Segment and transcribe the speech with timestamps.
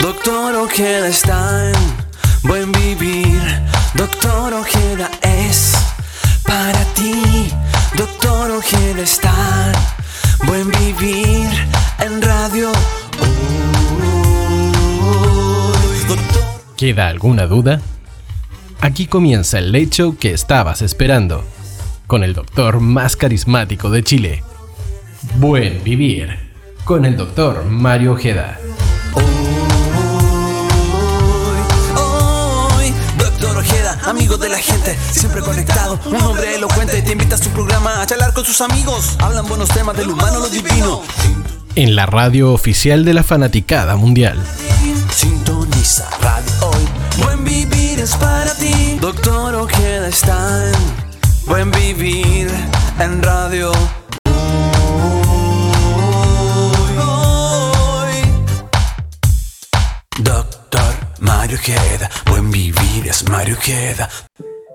[0.00, 1.74] Doctor Ojeda está en
[2.42, 3.40] buen vivir.
[3.94, 5.74] Doctor Ojeda es
[6.46, 7.50] para ti.
[7.96, 9.72] Doctor Ojeda está
[10.40, 11.48] en buen vivir
[12.00, 12.72] en radio.
[16.76, 17.80] ¿Queda alguna duda?
[18.80, 21.44] Aquí comienza el late show que estabas esperando,
[22.06, 24.42] con el doctor más carismático de Chile.
[25.36, 26.36] Buen vivir,
[26.84, 28.58] con el doctor Mario Ojeda.
[34.06, 38.06] Amigo de la gente, siempre conectado, un hombre elocuente, te invita a su programa a
[38.06, 41.02] charlar con sus amigos, hablan buenos temas del humano, lo divino.
[41.74, 44.38] En la radio oficial de la fanaticada mundial.
[45.14, 48.98] Sintoniza radio hoy, buen vivir es para ti.
[49.00, 52.50] Doctor Ojeda está en buen vivir
[52.98, 53.72] en radio.
[61.24, 64.10] Mario Queda, buen vivir es Mario Queda.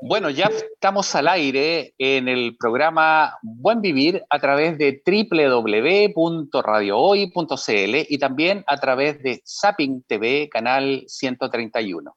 [0.01, 8.17] Bueno, ya estamos al aire en el programa Buen Vivir a través de www.radiohoy.cl y
[8.17, 12.15] también a través de Zapping TV, canal 131.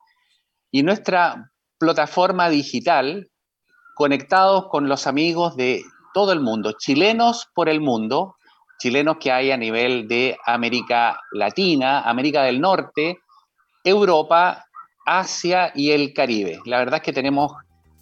[0.71, 3.29] Y nuestra plataforma digital,
[3.95, 5.83] conectados con los amigos de
[6.15, 8.37] todo el mundo, chilenos por el mundo,
[8.79, 13.19] chilenos que hay a nivel de América Latina, América del Norte,
[13.85, 14.67] Europa,
[15.05, 16.61] Asia y el Caribe.
[16.65, 17.53] La verdad es que tenemos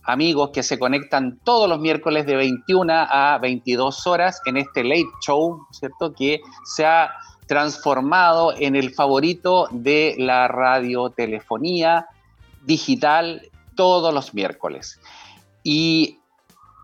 [0.03, 5.09] amigos que se conectan todos los miércoles de 21 a 22 horas en este late
[5.21, 6.15] show, ¿cierto?
[6.15, 7.11] Que se ha
[7.47, 12.07] transformado en el favorito de la radiotelefonía
[12.65, 13.43] digital
[13.75, 15.01] todos los miércoles.
[15.63, 16.19] Y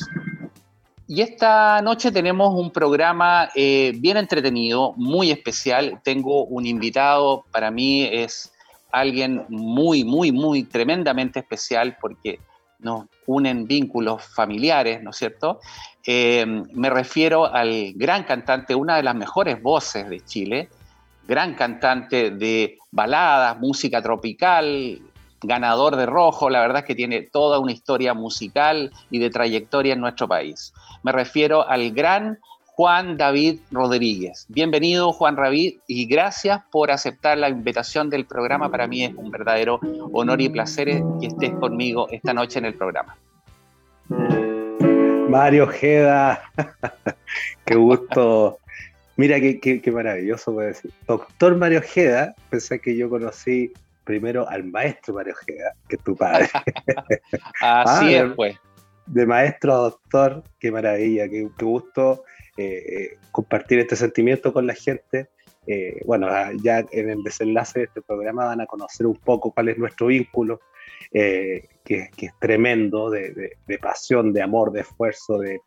[1.08, 6.01] Y esta noche tenemos un programa eh, bien entretenido, muy especial.
[6.02, 8.51] Tengo un invitado, para mí es
[8.92, 12.39] alguien muy, muy, muy tremendamente especial porque
[12.79, 15.61] nos unen vínculos familiares, ¿no es cierto?
[16.07, 20.69] Eh, me refiero al gran cantante, una de las mejores voces de Chile,
[21.27, 25.00] gran cantante de baladas, música tropical,
[25.42, 29.94] ganador de rojo, la verdad es que tiene toda una historia musical y de trayectoria
[29.94, 30.72] en nuestro país.
[31.02, 32.38] Me refiero al gran
[32.74, 34.46] Juan David Rodríguez.
[34.48, 38.70] Bienvenido Juan David y gracias por aceptar la invitación del programa.
[38.70, 39.78] Para mí es un verdadero
[40.12, 43.16] honor y placer que estés conmigo esta noche en el programa.
[45.28, 46.42] Mario Ojeda,
[47.64, 48.58] qué gusto.
[49.17, 50.90] Mira qué, maravilloso puede decir.
[51.06, 53.73] Doctor Mario Ojeda, pensé que yo conocí
[54.05, 56.48] primero al maestro Mario Ojeda, que es tu padre.
[57.61, 58.56] Así ah, es, pues.
[59.06, 62.24] De maestro a doctor, qué maravilla, qué, gusto
[62.56, 65.28] eh, compartir este sentimiento con la gente.
[65.67, 69.52] Eh, bueno, ah, ya en el desenlace de este programa van a conocer un poco
[69.52, 70.61] cuál es nuestro vínculo,
[71.12, 75.61] eh, que, es tremendo, de, pasión, de amor, de esfuerzo, de,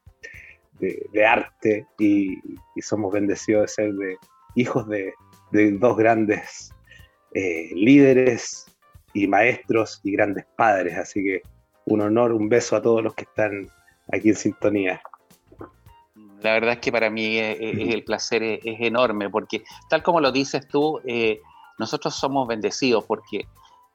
[1.26, 2.38] arte, y,
[2.82, 4.18] somos bendecidos de ser de,
[4.56, 5.14] hijos de,
[5.52, 6.74] dos grandes
[7.34, 8.66] eh, líderes
[9.14, 10.98] y maestros y grandes padres.
[10.98, 11.42] Así que
[11.86, 13.68] un honor, un beso a todos los que están
[14.12, 15.02] aquí en sintonía.
[16.42, 20.68] La verdad es que para mí el placer es, enorme, porque tal como lo dices
[20.68, 21.42] tú, eh,
[21.80, 23.48] nosotros somos bendecidos porque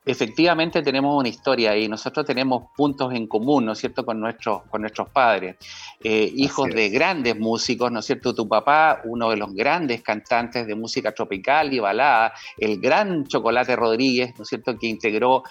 [0.04, 4.62] efectivamente tenemos una historia y nosotros tenemos puntos en común, ¿no es cierto?, con nuestros,
[4.70, 5.56] con nuestros padres,
[6.02, 8.34] eh, hijos de grandes músicos, ¿no es cierto?
[8.34, 13.76] Tu papá, uno de los grandes cantantes de música tropical y balada, el gran Chocolate
[13.76, 15.42] Rodríguez, ¿no es cierto?, que integró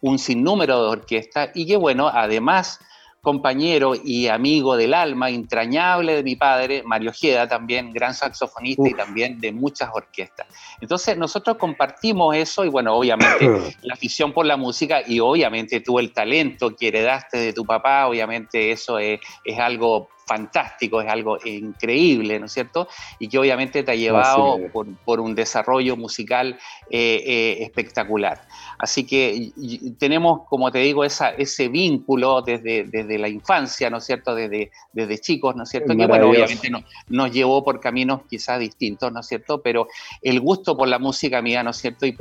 [0.00, 2.80] un sinnúmero de orquestas y que, bueno, además
[3.26, 8.94] compañero y amigo del alma, entrañable de mi padre, Mario Ojeda, también gran saxofonista y
[8.94, 10.46] también de muchas orquestas.
[10.80, 13.50] Entonces nosotros compartimos eso y bueno, obviamente
[13.82, 18.06] la afición por la música y obviamente tú el talento que heredaste de tu papá,
[18.06, 22.88] obviamente eso es, es algo fantástico, es algo increíble, ¿no es cierto?
[23.18, 24.58] Y que obviamente te ha llevado
[25.04, 26.58] por, un desarrollo musical
[26.90, 28.42] eh, eh, espectacular.
[28.78, 29.52] Así que
[29.98, 34.34] tenemos, como te digo, esa, ese vínculo desde, desde la infancia, ¿no es cierto?
[34.34, 35.96] Desde, desde chicos, ¿no es cierto?
[35.96, 36.70] Que bueno, obviamente
[37.08, 39.62] nos llevó por caminos quizás distintos, ¿no es cierto?
[39.62, 39.86] Pero
[40.22, 42.04] el gusto por la música mía, ¿no es cierto?
[42.04, 42.16] Y,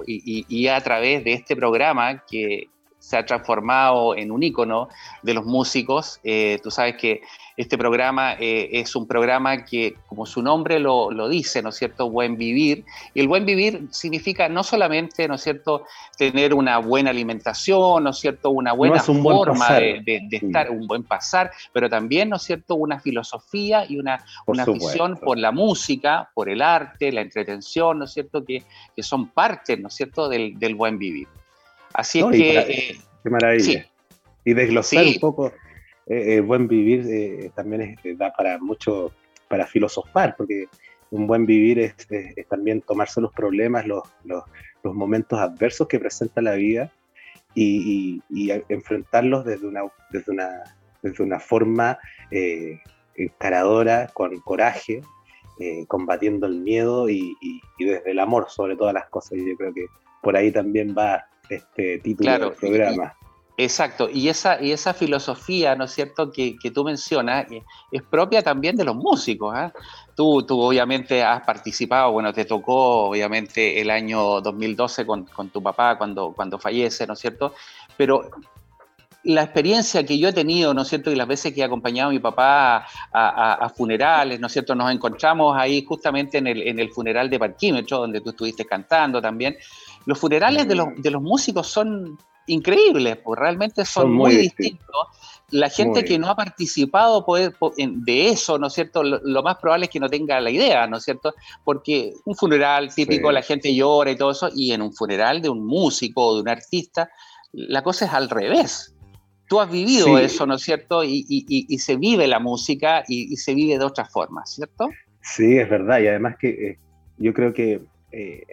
[0.48, 2.70] y a través de este programa que,
[3.06, 4.90] se ha transformado en un ícono
[5.22, 6.20] de los músicos.
[6.24, 7.22] Eh, tú sabes que
[7.56, 12.10] este programa eh, es un programa que, como su nombre lo, dice, ¿no es cierto?,
[12.10, 12.84] buen vivir.
[13.14, 15.84] Y el buen vivir significa no solamente, ¿no es cierto?,
[16.18, 21.52] tener una buena alimentación, ¿no es cierto?, una buena forma de, estar, un buen pasar,
[21.74, 26.50] pero también, ¿no es cierto?, una filosofía y una, una visión por la música, por
[26.50, 28.64] el arte, la entretención, ¿no es cierto?, que,
[28.96, 31.28] que son parte, ¿no es cierto?, del, del buen vivir.
[31.96, 32.58] Así es que...
[32.60, 33.86] Eh, qué maravilla.
[34.44, 35.54] Y desglosar un poco
[36.08, 39.12] eh, buen vivir eh, también da para mucho,
[39.48, 40.68] para filosofar, porque
[41.10, 41.96] un buen vivir es,
[42.50, 44.44] también tomarse los problemas, los, los,
[44.84, 46.92] momentos adversos que presenta la vida
[47.56, 48.22] y,
[48.70, 49.82] enfrentarlos desde una,
[50.12, 50.50] desde una,
[51.02, 51.98] desde una forma
[53.16, 55.02] encaradora, con coraje,
[55.88, 57.36] combatiendo el miedo y,
[57.80, 59.40] desde el amor sobre todas las cosas.
[59.40, 59.88] Y yo creo que
[60.22, 63.14] por ahí también va este título del programa.
[63.58, 68.42] exacto, y esa, y esa filosofía, ¿no es cierto?, que, tú mencionas, eh, es propia
[68.42, 69.54] también de los músicos.
[69.56, 69.72] ¿ah?
[70.16, 75.98] Tú, tú obviamente has participado, bueno, te tocó obviamente el año 2012 con, tu papá
[75.98, 77.54] cuando, cuando fallece, ¿no es cierto?
[77.98, 78.30] Pero
[79.26, 81.12] la experiencia que yo he tenido, ¿no es cierto?
[81.12, 84.76] Y las veces que he acompañado a mi papá a, funerales, ¿no es cierto?
[84.76, 89.22] Nos encontramos ahí justamente en el, en el funeral de Parquímetro, donde tú estuviste cantando
[89.22, 89.58] también.
[90.06, 92.18] Los funerales de los, de los músicos son
[92.48, 95.08] increíbles, pues realmente son, muy, distintos.
[95.52, 97.26] La gente que no ha participado
[97.78, 99.04] de eso, ¿no es cierto?
[99.04, 101.34] Lo, más probable es que no tenga la idea, ¿no es cierto?
[101.64, 105.50] Porque un funeral típico, la gente llora y todo eso, y en un funeral de
[105.50, 107.10] un músico o de un artista,
[107.52, 108.96] la cosa es al revés.
[109.48, 111.04] Tú has vivido eso, ¿no es cierto?
[111.04, 114.90] Y, se vive la música y, se vive de otra forma, ¿cierto?
[115.22, 116.00] Sí, es verdad.
[116.00, 116.80] Y además que eh,
[117.18, 117.82] yo creo que
[118.12, 118.44] eh,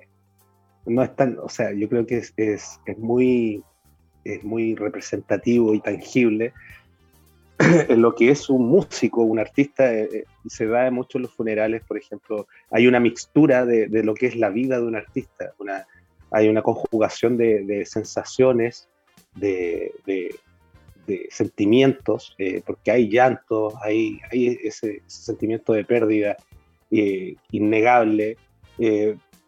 [0.86, 3.62] no es tan, o sea, yo creo que es, es, muy,
[4.24, 6.52] es muy representativo y tangible
[7.58, 11.34] en lo que es un músico, un artista, eh, eh, se da mucho en los
[11.34, 14.96] funerales, por ejemplo, hay una mixtura de, de, lo que es la vida de un
[14.96, 15.86] artista, una,
[16.30, 18.88] hay una conjugación de, de sensaciones,
[19.34, 20.34] de, de,
[21.28, 26.36] sentimientos, eh, porque hay llanto, hay, hay ese, sentimiento de pérdida
[27.50, 28.38] innegable,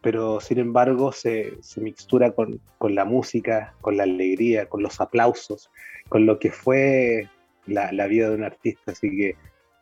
[0.05, 5.01] pero sin embargo se, se mixtura con, con, la música, con la alegría, con los
[5.01, 5.71] aplausos,
[6.09, 7.27] con lo que fue
[7.65, 8.91] la, la vida de un artista.
[8.91, 9.35] Así que,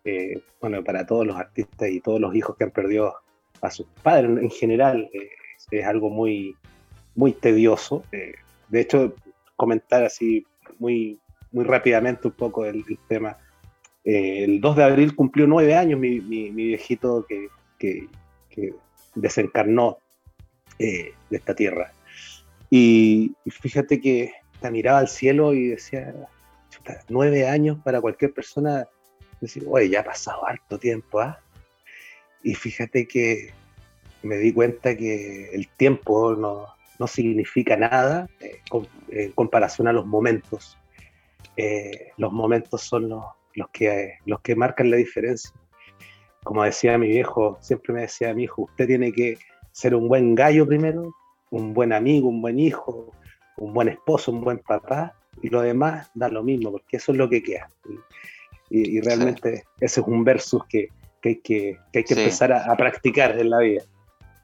[0.06, 3.16] eh, bueno, para todos los artistas y todos los hijos que han perdido
[3.60, 5.31] a sus padres en general, eh,
[5.72, 6.56] es algo muy,
[7.16, 8.06] muy tedioso.
[8.14, 8.36] Eh,
[8.69, 9.16] de hecho,
[9.58, 10.46] comentar así
[10.80, 11.19] muy,
[11.52, 13.36] muy rápidamente un poco el, tema.
[14.06, 17.50] el 2 de abril cumplió nueve años mi, viejito que,
[18.48, 18.74] que
[19.16, 19.98] desencarnó
[20.80, 21.94] eh, de esta tierra.
[22.70, 26.14] Y, fíjate que te miraba al cielo y decía,
[27.10, 28.88] nueve años para cualquier persona,
[29.40, 31.40] decir, oye, ya ha pasado harto tiempo, ¿ah?
[32.42, 33.54] Y fíjate que
[34.24, 36.68] me di cuenta que el tiempo no,
[37.00, 38.62] no significa nada eh,
[39.10, 40.78] en comparación a los momentos.
[41.56, 43.24] Eh, los momentos son los,
[43.54, 45.52] los, que, los que marcan la diferencia.
[46.44, 49.38] Como decía mi viejo, siempre me decía mi hijo, usted tiene que
[49.74, 51.14] ser un buen gallo primero,
[51.50, 53.12] un buen amigo, un buen hijo,
[53.58, 57.18] un buen esposo, un buen papá, y lo demás da lo mismo, porque eso es
[57.18, 57.70] lo que queda.
[58.70, 60.88] Y, realmente ese es un versus que,
[61.24, 63.84] hay que, hay que empezar a, practicar en la vida.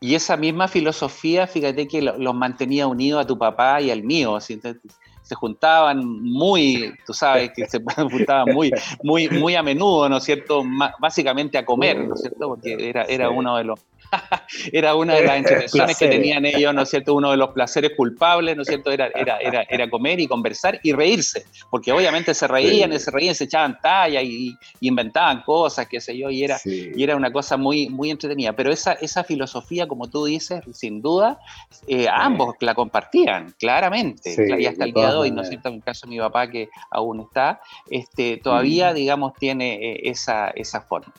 [0.01, 4.39] Y esa misma filosofía, fíjate que los mantenía unidos a tu papá y al mío.
[4.39, 7.79] se juntaban muy, tú sabes, que se
[8.11, 8.71] juntaban muy,
[9.03, 10.63] muy, muy a menudo, ¿no es cierto?
[10.99, 12.49] básicamente a comer, ¿no es cierto?
[12.49, 13.79] Porque era, era uno de los,
[14.71, 17.13] era una de las entretenciones que tenían ellos, ¿no es cierto?
[17.13, 18.91] Uno de los placeres culpables, ¿no es cierto?
[18.91, 23.11] Era, era, era, era comer y conversar y reírse, porque obviamente se reían, y se
[23.11, 27.31] reían, se echaban talla y, inventaban cosas, qué sé yo, y era, y era una
[27.31, 28.53] cosa muy, muy entretenida.
[28.53, 31.39] Pero esa, esa filosofía, como tú dices, sin duda,
[31.87, 35.69] eh, ambos la compartían, claramente, y hasta el día de hoy, ¿no es cierto?
[35.69, 40.49] En el caso de mi papá, que aún está, este, todavía, digamos, tiene eh, esa,
[40.49, 41.13] esa forma.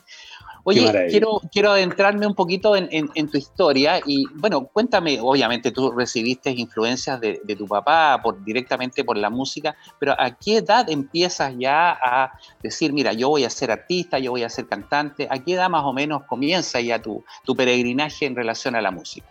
[0.63, 6.51] Oye, quiero, quiero adentrarme un poquito en, tu historia y, bueno, cuéntame, obviamente tú recibiste
[6.51, 11.91] influencias de, tu papá por, directamente por la música, pero ¿a qué edad empiezas ya
[11.91, 15.27] a decir, mira, yo voy a ser artista, yo voy a ser cantante?
[15.29, 18.91] ¿A qué edad más o menos comienza ya tu, tu peregrinaje en relación a la
[18.91, 19.27] música?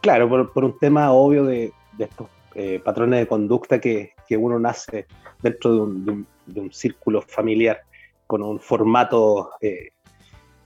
[0.00, 5.06] Claro, por, un tema obvio de, estos eh, patrones de conducta que, que, uno nace
[5.42, 7.82] dentro de un, de un, círculo familiar
[8.26, 9.50] con un formato...
[9.60, 9.90] Eh,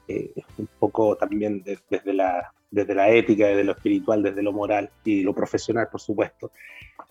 [0.08, 4.90] eh, un poco también desde, la, desde la ética, desde lo espiritual, desde lo moral
[5.04, 6.50] y lo profesional, por supuesto.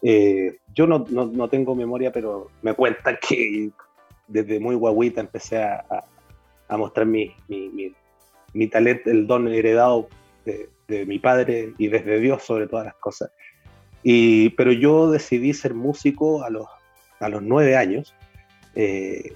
[0.02, 3.72] Eh, yo no, no, tengo memoria, pero me cuentan que
[4.28, 5.84] desde muy guaguita empecé a,
[6.68, 7.94] a, mostrar mi, mi,
[8.54, 10.08] mi, talento, el don heredado
[10.46, 13.32] de, de, mi padre y desde Dios sobre todas las cosas.
[14.04, 16.68] Y, pero yo decidí ser músico a los,
[17.20, 18.14] a los nueve años.
[18.76, 19.36] Eh,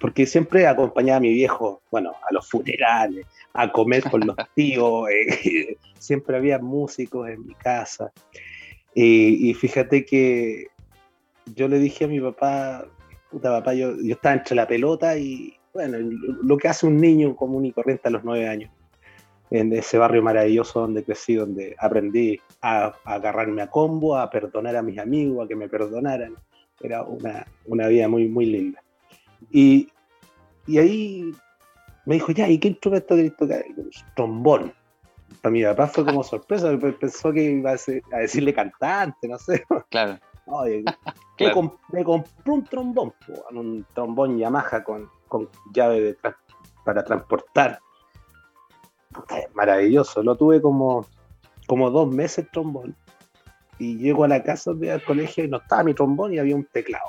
[0.00, 5.08] porque siempre acompañaba a mi viejo, bueno, a los funerales, a comer con los tíos,
[5.10, 8.10] eh, siempre había músicos en mi casa.
[8.92, 10.66] Y, fíjate que
[11.54, 12.86] yo le dije a mi papá,
[13.30, 15.98] puta papá, yo, yo estaba entre la pelota y, bueno,
[16.42, 18.72] lo que hace un niño común y corriente a los nueve años,
[19.50, 24.82] en ese barrio maravilloso donde crecí, donde aprendí a, agarrarme a combo, a perdonar a
[24.82, 26.34] mis amigos, a que me perdonaran.
[26.80, 28.82] Era una, una vida muy, muy linda.
[29.50, 29.88] Y,
[30.66, 31.32] y ahí
[32.06, 33.64] me dijo, ya, ¿y qué instrumento querés tocar?
[34.16, 34.72] Trombón.
[35.42, 39.64] Para mi papá fue como sorpresa, pensó que iba a, decirle cantante, no sé.
[39.90, 40.18] Claro.
[40.46, 40.84] Oye,
[41.92, 43.14] Me, compré un trombón,
[43.52, 46.16] un trombón Yamaha con, con llave
[46.84, 47.78] para transportar.
[49.54, 51.06] maravilloso, lo tuve como,
[51.66, 52.96] como dos meses el trombón.
[53.78, 56.64] Y llego a la casa, al colegio y no estaba mi trombón y había un
[56.64, 57.06] teclado.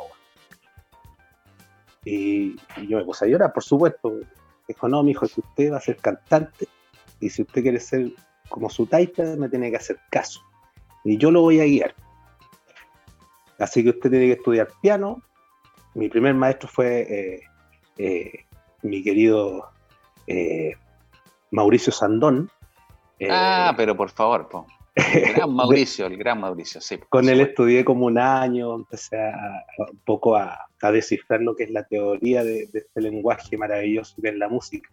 [2.03, 2.55] Y,
[2.87, 4.19] yo me puse a llorar, por supuesto.
[4.67, 6.67] Dijo, no, mi hijo, si usted va a ser cantante
[7.19, 8.11] y si usted quiere ser
[8.49, 10.41] como su taita, me tiene que hacer caso.
[11.03, 11.95] Y yo lo voy a guiar.
[13.59, 15.21] Así que usted tiene que estudiar piano.
[15.93, 17.41] Mi primer maestro fue eh,
[17.97, 18.45] eh,
[18.81, 19.69] mi querido
[20.27, 20.73] eh,
[21.51, 22.49] Mauricio Sandón.
[23.29, 24.65] ah, pero por favor, po.
[24.95, 26.97] El gran Mauricio, el gran Mauricio, sí.
[27.09, 31.69] Con él estudié como un año, empecé a, un poco a, descifrar lo que es
[31.69, 34.89] la teoría de, este lenguaje maravilloso que es la música.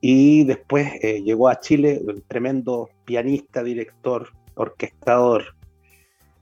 [0.00, 5.54] Y después eh, llegó a Chile un tremendo pianista, director, orquestador,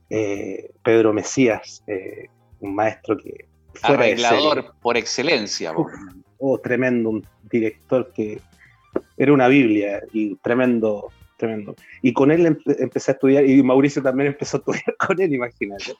[0.09, 2.27] eh, Pedro Mesías, eh,
[2.61, 3.47] un maestro que...
[3.73, 5.73] Fuera Arreglador por excelencia.
[6.39, 8.41] oh, tremendo, un director que
[9.15, 11.75] era una Biblia y tremendo tremendo.
[12.03, 15.95] Y con él empecé a estudiar, y Mauricio también empezó a estudiar con él, imagínate.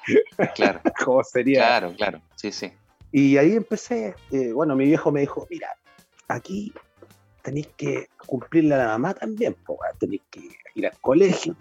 [0.53, 0.81] Claro.
[1.03, 1.61] ¿Cómo sería?
[1.61, 2.71] Claro, claro, sí, sí.
[3.11, 5.69] Y ahí empecé, eh, bueno, mi viejo me dijo, mira,
[6.27, 6.71] aquí
[7.41, 9.55] tenéis que cumplirle a la mamá también,
[9.97, 10.41] tenéis que
[10.75, 11.55] ir al colegio,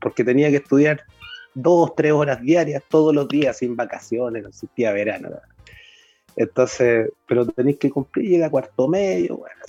[0.00, 1.02] porque tenía que estudiar
[1.54, 5.30] dos, tres horas diarias todos los días, sin vacaciones, no existía verano.
[6.36, 9.62] Entonces, pero tenéis que cumplir, llega cuarto medio, bueno,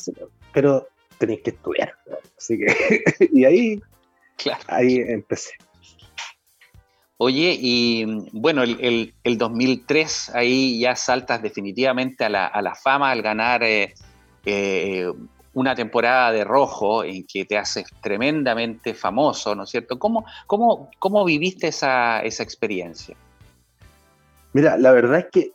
[0.53, 0.87] pero
[1.21, 1.93] tenéis que estudiar.
[2.37, 3.81] Así que, y ahí,
[4.67, 5.51] ahí empecé.
[7.17, 13.93] Oye, y bueno, el, 2003 ahí ya saltas definitivamente a la, fama al ganar eh,
[14.43, 15.07] eh,
[15.53, 19.99] una temporada de rojo en que te haces tremendamente famoso, ¿no es cierto?
[19.99, 23.15] ¿Cómo, cómo, cómo viviste esa, esa experiencia?
[24.53, 25.51] Mira, la verdad es que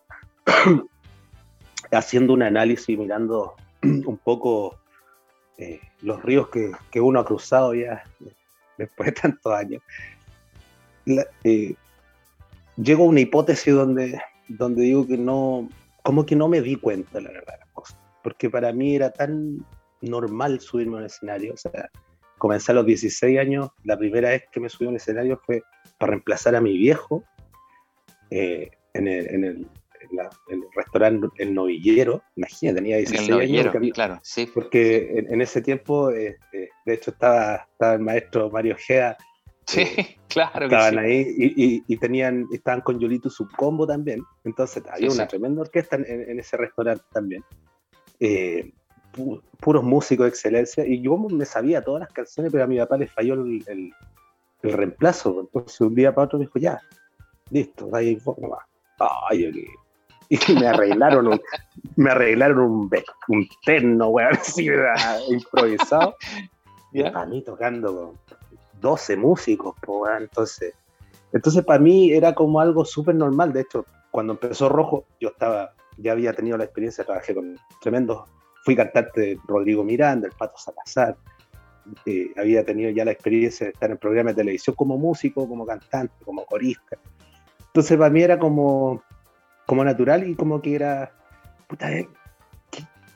[1.91, 4.79] haciendo un análisis, mirando un poco
[5.59, 8.05] eh, los ríos que, uno ha cruzado ya
[8.79, 9.83] después de tantos años,
[11.45, 11.75] eh,
[12.77, 15.69] llego a una hipótesis donde, donde digo que no,
[16.03, 17.99] como que no me di cuenta, la verdad, las cosas.
[18.23, 19.65] Porque para mí era tan
[20.01, 21.55] normal subirme a un escenario.
[21.55, 21.91] O sea,
[22.39, 25.63] comencé a los 16 años, la primera vez que me subí a un escenario fue
[25.99, 27.25] para reemplazar a mi viejo
[28.31, 29.67] eh, en, el
[30.75, 33.93] restaurante El Novillero, imagínate, tenía 16 años.
[33.95, 34.51] claro, sí.
[34.53, 39.17] Porque en, ese tiempo, eh, eh, de hecho, estaba, estaba el maestro Mario Gea.
[39.67, 40.67] Sí, eh, claro.
[40.67, 44.23] Estaban ahí y, y, tenían, estaban con Yolito su combo también.
[44.45, 47.45] Entonces había una tremenda orquesta en, ese restaurante también.
[49.61, 50.87] puros músicos de excelencia.
[50.87, 53.93] Y yo me sabía todas las canciones, pero a mi papá le falló el, el,
[54.63, 55.41] reemplazo.
[55.41, 56.81] Entonces un día para otro me dijo, ya,
[57.51, 58.65] listo, ahí nomás.
[58.99, 59.53] Ay,
[60.49, 61.41] y me arreglaron un,
[61.97, 62.91] me arreglaron un,
[63.29, 64.69] un terno, weón, así,
[65.29, 66.17] improvisado.
[66.93, 68.39] Y para mí tocando con
[68.81, 70.73] 12 músicos, weón, entonces,
[71.31, 73.53] entonces para mí era como algo súper normal.
[73.53, 78.25] De hecho, cuando empezó Rojo, yo estaba, ya había tenido la experiencia, trabajé con tremendos,
[78.65, 81.19] fui cantante de Rodrigo Miranda, el Pato Salazar,
[82.05, 85.67] eh, había tenido ya la experiencia de estar en programas de televisión como músico, como
[85.67, 86.97] cantante, como corista.
[87.67, 89.03] Entonces para mí era como,
[89.67, 91.13] como natural y como que era,
[91.69, 92.09] puta, eh,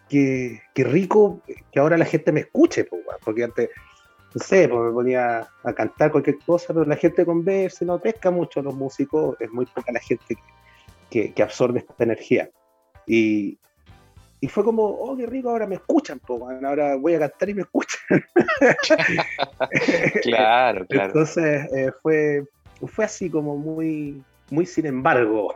[0.09, 1.41] qué, rico
[1.73, 2.87] que ahora la gente me escuche,
[3.25, 3.71] porque antes,
[4.35, 8.31] no sé, pues me ponía a cantar cualquier cosa, pero la gente conversa, no pesca
[8.31, 10.37] mucho los músicos, es muy poca la gente
[11.09, 12.51] que, absorbe esta energía.
[13.07, 13.59] Y,
[14.41, 17.55] y fue como, oh, qué rico, ahora me escuchan, po, ahora voy a cantar y
[17.55, 18.01] me escuchan.
[20.23, 21.07] claro, claro.
[21.07, 22.45] Entonces eh, fue,
[22.87, 25.55] fue así como muy, muy sin embargo.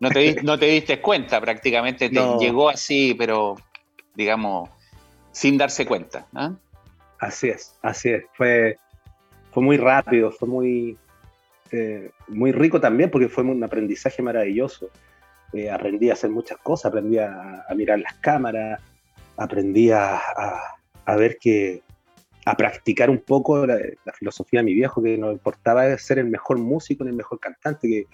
[0.00, 3.56] no, te, no te diste cuenta prácticamente, te llegó así, pero
[4.14, 4.70] digamos,
[5.32, 6.26] sin darse cuenta.
[6.32, 6.58] ¿no?
[7.18, 8.24] Así es, así es.
[8.34, 8.78] Fue,
[9.50, 10.98] fue muy rápido, fue muy,
[11.70, 14.90] eh, muy rico también porque fue un aprendizaje maravilloso.
[15.52, 18.80] Eh, aprendí a hacer muchas cosas, aprendí a, mirar las cámaras,
[19.36, 20.20] aprendí a,
[21.16, 21.82] ver que,
[22.44, 23.78] a practicar un poco la,
[24.14, 27.88] filosofía de mi viejo, que no importaba ser el mejor músico ni el mejor cantante,
[27.88, 28.06] que,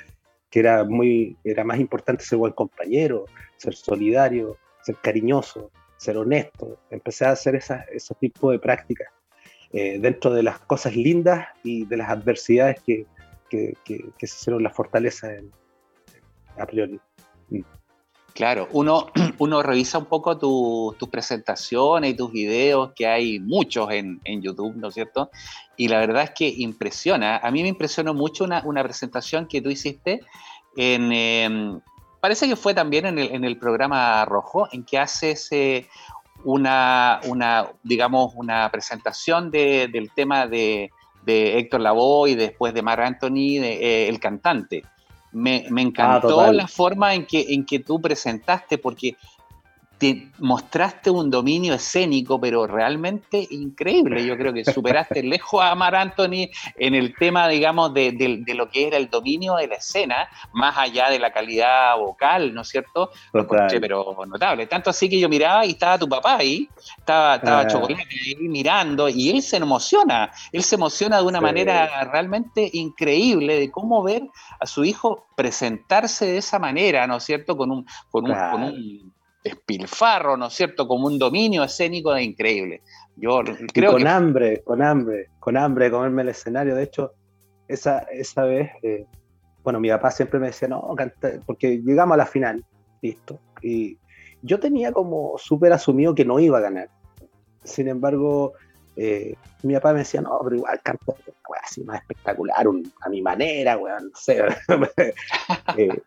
[0.51, 6.79] que, era, muy, era más importante ser buen compañero, ser solidario, ser cariñoso, ser honesto.
[6.91, 9.09] Empecé a hacer esa, ese tipo de prácticas
[9.73, 13.07] eh, dentro de las cosas lindas y de las adversidades que,
[13.49, 15.29] que, que, se hicieron la fortaleza
[16.57, 17.01] a priori.
[18.35, 19.07] Claro, uno,
[19.39, 24.89] uno revisa un poco tus presentaciones y tus videos, que hay muchos en, YouTube, ¿no
[24.89, 25.31] es cierto?
[25.77, 27.39] Y la verdad es que impresiona.
[27.39, 30.21] A mí me impresionó mucho una, presentación que tú hiciste
[30.77, 31.13] en...
[31.13, 31.81] Em,
[32.21, 35.89] parece que fue también en el, en el programa Rojo, en que haces eh,
[36.45, 40.91] una, una, digamos, una presentación del tema de,
[41.25, 44.85] de Héctor Lavoe y después de Mar Anthony, eh, el cantante.
[45.33, 49.17] Me, me encantó ah, la forma en que, en que tú presentaste, porque
[50.01, 54.25] te mostraste un dominio escénico, pero realmente increíble.
[54.25, 58.87] Yo creo que superaste lejos a Mar Anthony en el tema, digamos, de, lo que
[58.87, 63.11] era el dominio de la escena, más allá de la calidad vocal, ¿no es cierto?
[63.79, 64.67] Pero notable.
[64.67, 66.67] Tanto así que yo miraba y estaba tu papá ahí,
[66.97, 67.67] estaba, estaba ah.
[67.67, 73.61] Chocolate ahí mirando, y él se emociona, él se emociona de una manera realmente increíble
[73.61, 74.23] de cómo ver
[74.59, 77.55] a su hijo presentarse de esa manera, ¿no es cierto?
[77.55, 80.87] Con un, con un despilfarro, ¿no es cierto?
[80.87, 82.83] Como un dominio escénico de increíble.
[83.17, 83.41] Yo
[83.73, 86.75] creo con hambre, con hambre, con hambre de comerme el escenario.
[86.75, 87.13] De hecho,
[87.69, 89.05] esa, esa vez, eh,
[89.63, 90.95] bueno, mi papá siempre me decía, no,
[91.47, 92.65] porque llegamos a la final,
[93.03, 93.39] listo.
[93.63, 93.99] Y
[94.43, 96.89] yo tenía como súper asumido que no iba a ganar.
[97.65, 98.55] Sin embargo,
[98.97, 101.17] eh, mi papá me decía, no, pero igual canto
[101.63, 102.65] así más espectacular,
[103.01, 104.43] a mi manera, weón, no sé.
[105.77, 106.01] eh,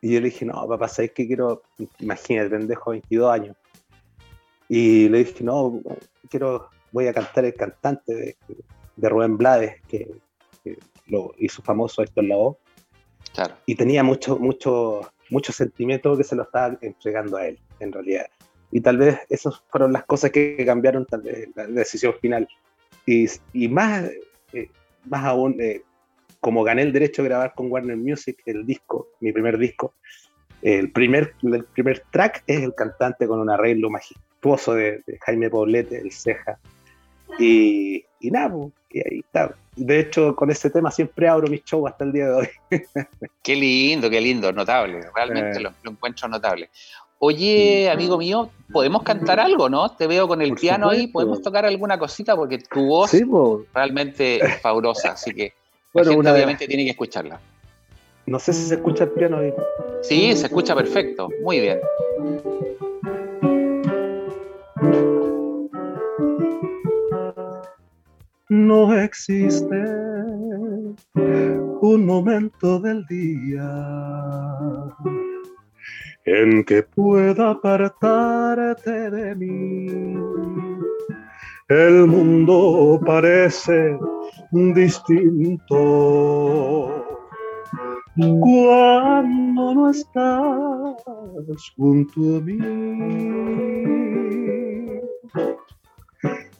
[0.00, 1.62] y yo le dije, no, papá, ¿sabes qué quiero?
[1.98, 3.56] Imagínate, pendejo, 22 años.
[4.68, 5.80] Y le dije, no,
[6.28, 8.36] quiero, voy a cantar el cantante de,
[8.96, 10.08] de Rubén Blades, que,
[11.06, 12.56] lo hizo famoso esto en la voz.
[13.32, 13.54] Claro.
[13.66, 18.26] Y tenía mucho, mucho, mucho sentimiento que se lo estaba entregando a él, en realidad.
[18.72, 22.48] Y tal vez esas fueron las cosas que cambiaron tal vez, la decisión final.
[23.04, 24.10] Y, y más,
[24.52, 24.68] eh,
[25.04, 25.82] más aún, eh,
[26.46, 29.94] como gané el derecho de grabar con Warner Music el disco, mi primer disco,
[30.62, 35.98] el primer, el primer track es el cantante con un arreglo majestuoso de, Jaime Poblete,
[35.98, 36.56] el Ceja.
[37.40, 39.56] Y, y nada, pues, y ahí está.
[39.74, 42.48] De hecho, con ese tema siempre abro mis shows hasta el día de hoy.
[43.42, 45.00] qué lindo, qué lindo, notable.
[45.16, 45.62] Realmente eh.
[45.82, 46.70] lo, encuentro notable.
[47.18, 49.88] Oye, amigo mío, ¿podemos cantar algo, no?
[49.88, 52.36] Te veo con el piano ahí, ¿podemos tocar alguna cosita?
[52.36, 53.10] Porque tu voz
[53.74, 55.52] realmente es fabulosa, así que
[56.04, 57.40] bueno, obviamente tiene que escucharla.
[58.26, 59.54] No sé si se escucha el piano ahí.
[60.02, 61.28] Sí, se escucha perfecto.
[61.42, 61.80] Muy bien.
[68.48, 69.76] No existe
[71.80, 73.68] un momento del día
[76.24, 80.16] en que pueda apartarte de mí
[81.68, 83.98] el mundo parece
[84.74, 85.76] distinto
[88.16, 92.58] cuando no estás junto a mí.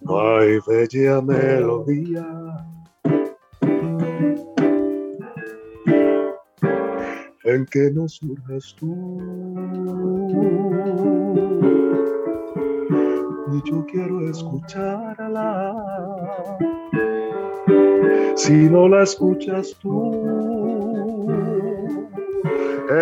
[0.08, 2.26] Ay, bella melodía.
[7.44, 8.92] En que no surges tú
[13.52, 15.74] y yo quiero escucharla.
[18.36, 21.30] Si no la escuchas tú,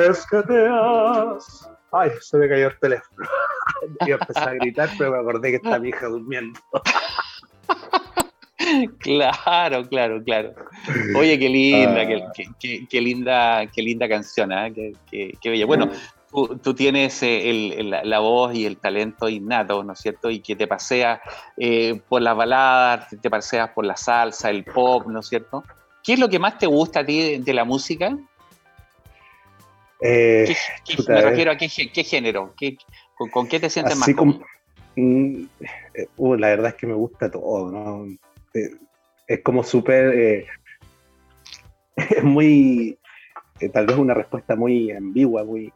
[0.08, 1.68] es que te has...
[1.92, 3.26] Ay, se me cayó el teléfono.
[4.06, 6.58] Y empecé a gritar, pero me acordé que está mi hija durmiendo.
[8.98, 10.54] Claro, claro, claro.
[11.16, 12.32] Oye, qué linda, ah.
[12.58, 14.94] qué, qué, linda, qué linda canción, ¿eh?
[15.10, 15.66] qué, bella.
[15.66, 15.90] Bueno,
[16.34, 20.30] tú, tienes eh, la voz y el talento innato, ¿no es cierto?
[20.30, 21.20] Y que te paseas
[21.56, 25.62] eh, por las baladas, te paseas por la salsa, el pop, ¿no es cierto?
[26.02, 28.18] ¿Qué es lo que más te gusta a ti de, la música?
[30.00, 30.54] Eh,
[31.08, 32.52] me refiero a qué, género,
[33.32, 34.44] con, qué te sientes más cómodo?
[34.96, 35.44] Mm,
[36.16, 38.06] uh, la verdad es que me gusta todo, ¿no?
[39.26, 40.46] es como súper...
[41.96, 42.98] es muy...
[43.72, 45.72] tal vez una respuesta muy ambigua, muy...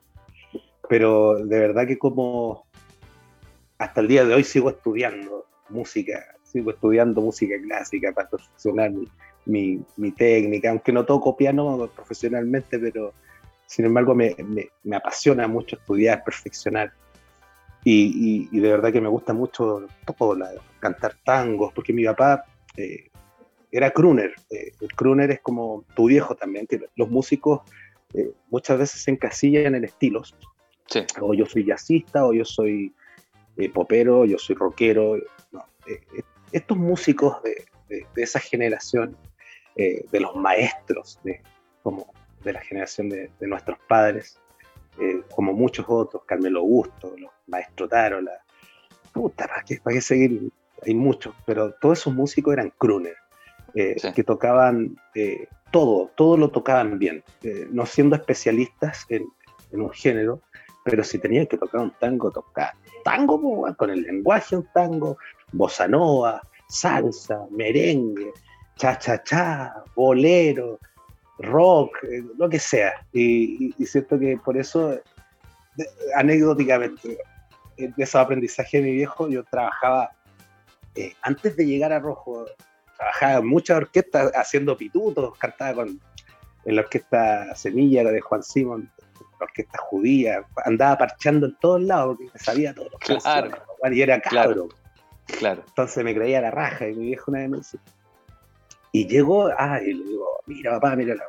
[0.89, 2.67] Pero de verdad que como
[3.79, 8.93] hasta el día de hoy sigo estudiando música, sigo estudiando música clásica para perfeccionar
[9.45, 9.81] mi,
[10.17, 13.13] técnica, aunque no toco piano profesionalmente, pero
[13.67, 14.35] sin embargo me,
[14.95, 16.93] apasiona mucho estudiar, perfeccionar.
[17.85, 20.37] Y, de verdad que me gusta mucho todo,
[20.81, 22.45] cantar tangos, porque mi papá
[22.77, 23.09] eh,
[23.71, 24.35] era crooner.
[24.51, 27.61] Eh, el crooner es como tu viejo también, que los músicos
[28.15, 30.35] eh, muchas veces se encasillan en estilos.
[31.21, 32.93] O yo soy jazzista, o yo soy
[33.73, 35.17] popero, yo soy rockero.
[36.53, 39.17] estos músicos de, esa generación,
[39.77, 41.41] de los maestros, de,
[41.83, 42.13] como
[42.45, 44.39] de la generación de, nuestros padres,
[45.01, 48.33] eh, como muchos otros, Carmelo Augusto, los Maestro Taro, la
[49.13, 50.51] puta, ¿para qué, para qué seguir?
[50.87, 53.17] Hay muchos, pero todos esos músicos eran crooner,
[53.75, 57.23] eh, que tocaban eh, todo, todo lo tocaban bien,
[57.71, 59.27] no siendo especialistas en,
[59.73, 60.41] un género,
[60.89, 62.73] pero si tenían que tocar un tango, tocar
[63.05, 65.19] tango con el lenguaje un tango,
[65.53, 68.33] bossa nova, salsa, merengue,
[68.77, 70.79] cha-cha-cha, bolero,
[71.39, 73.05] rock, eh, lo que sea.
[73.13, 74.99] Y, siento que por eso,
[76.17, 77.19] anecdóticamente,
[77.77, 80.11] de esos aprendizajes de mi viejo, yo trabajaba,
[80.95, 82.47] eh, antes de llegar a Rojo,
[82.97, 86.01] trabajaba en muchas orquestas haciendo pitutos, cantaba con,
[86.65, 88.91] en la orquesta Semilla de Juan Simón,
[89.39, 93.51] la orquesta judía, andaba parchando en todos lados porque sabía todo claro.
[93.91, 94.69] y era cabro.
[95.39, 95.63] Claro.
[95.67, 97.79] Entonces me creía la raja y mi viejo una vez me dice,
[98.93, 101.25] y llegó, ah, y le digo, mira papá, mira la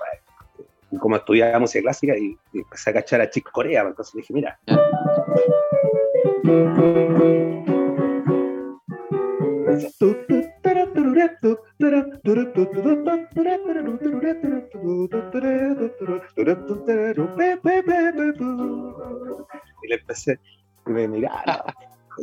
[0.91, 4.33] y como estudiaba música clásica y, empecé a cachar a Chick Corea, entonces le dije,
[4.33, 4.59] mira.
[19.83, 20.39] Y le empecé,
[20.85, 21.73] y me miraba,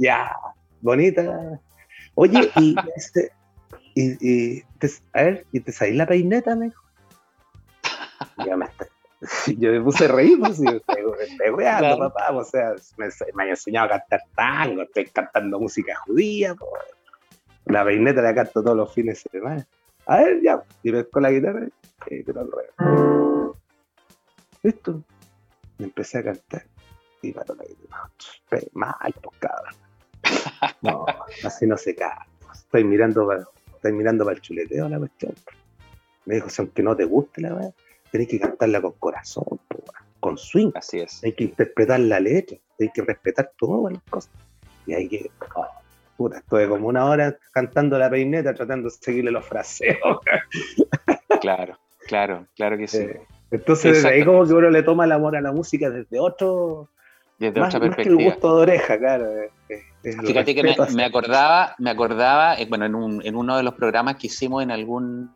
[0.00, 0.36] ya,
[0.80, 1.60] bonita.
[2.14, 3.32] Oye, y este,
[3.94, 6.54] y, te, a ver, ¿y te salí la peineta?
[6.54, 6.82] Me dijo.
[9.58, 13.48] yo me puse a reír, pues, y estoy weando, papá, o sea, me, me han
[13.50, 16.54] enseñado a cantar tango, estoy cantando música judía,
[17.66, 19.66] la peineta la canto todos los fines de semana.
[20.06, 21.66] A ver, ya, y me con la guitarra,
[22.10, 22.48] y te lo
[24.62, 25.02] Listo.
[25.78, 26.64] Y empecé a cantar,
[27.22, 28.10] y para la guitarra,
[28.72, 29.74] mal, pues cabrón.
[30.82, 31.04] No,
[31.44, 32.26] así no se canta.
[32.52, 33.44] Estoy mirando para
[33.92, 35.34] mirando para el chuleteo la cuestión.
[36.24, 37.74] Me dijo, si aunque no te guste la verdad,
[38.10, 39.60] tenés que cantarla con corazón,
[40.20, 40.72] con swing.
[40.74, 41.22] Así es.
[41.22, 44.32] Hay que interpretar la letra, hay que respetar todas las cosas.
[44.86, 45.30] Y hay que.
[45.54, 45.66] Oh,
[46.16, 50.18] puta, estuve como una hora cantando la peineta tratando de seguirle los fraseos.
[51.40, 52.98] claro, claro, claro que sí.
[52.98, 56.18] Eh, entonces, desde ahí como que uno le toma el amor a la música desde
[56.18, 56.88] otro.
[57.38, 58.16] Desde otra perspectiva.
[58.16, 59.26] que el gusto de oreja, claro.
[60.02, 64.16] Fíjate que me, acordaba, me acordaba, eh, bueno, en, un, en, uno de los programas
[64.16, 65.30] que hicimos en algún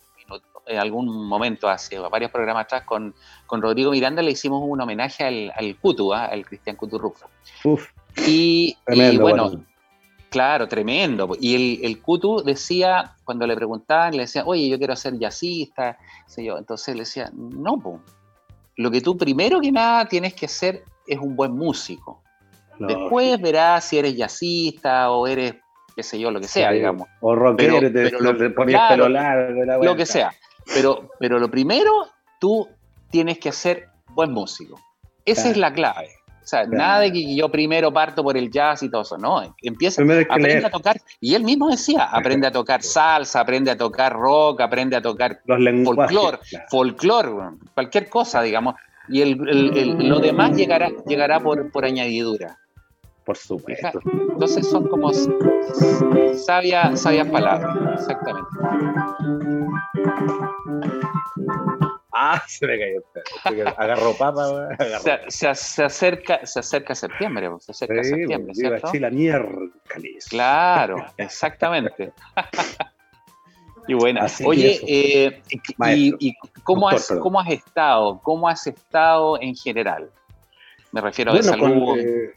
[0.70, 3.14] en algún momento, hace varios programas atrás, con,
[3.46, 6.26] con Rodrigo Miranda le hicimos un homenaje al, al Cutu, ¿ah?
[6.26, 7.12] al Cristian Cutu
[8.26, 8.76] Y,
[9.18, 9.64] bueno,
[10.30, 11.36] claro, tremendo.
[11.38, 15.98] Y el, el Cutu decía, cuando le preguntaban, le decía, oye, yo quiero ser jazzista,
[16.26, 16.56] sé yo.
[16.56, 18.02] Entonces le decía, no,
[18.76, 22.22] lo que tú primero que nada tienes que ser es un buen músico.
[22.78, 25.56] Después verás si eres jazzista o eres,
[25.94, 27.08] qué sé yo, lo que sea, digamos.
[27.20, 29.84] O rockero, te, lo, pelo largo.
[29.84, 30.32] lo que sea.
[30.72, 32.06] Pero, pero lo primero,
[32.40, 32.66] tú
[33.10, 34.80] tienes que ser buen músico.
[35.26, 36.08] Esa es la clave.
[36.50, 39.54] Sea, nada de que yo primero parto por el jazz y todo eso, no.
[39.62, 41.00] Empieza, aprende a tocar.
[41.20, 45.42] Y él mismo decía, aprende a tocar salsa, aprende a tocar rock, aprende a tocar
[45.46, 48.74] folclore, folclore, cualquier cosa, digamos.
[49.08, 49.36] Y el,
[50.08, 52.58] lo demás llegará, llegará por, por añadidura.
[53.24, 54.00] Por supuesto.
[54.12, 55.12] Entonces son como
[56.34, 58.48] sabias sabia palabras, exactamente.
[62.22, 63.68] Ah, se me cayó.
[63.78, 64.68] Agarró papa.
[65.28, 68.88] Se, se, acerca, se acerca septiembre, se acerca septiembre, ¿cierto?
[68.88, 70.26] Así la miércoles.
[70.28, 72.12] Claro, exactamente.
[73.88, 75.42] y bueno, oye, eh,
[76.18, 78.20] y, cómo, has, cómo has estado?
[78.22, 80.10] ¿Cómo has estado en general?
[80.92, 81.98] Me refiero a salud.
[81.98, 82.34] Eh,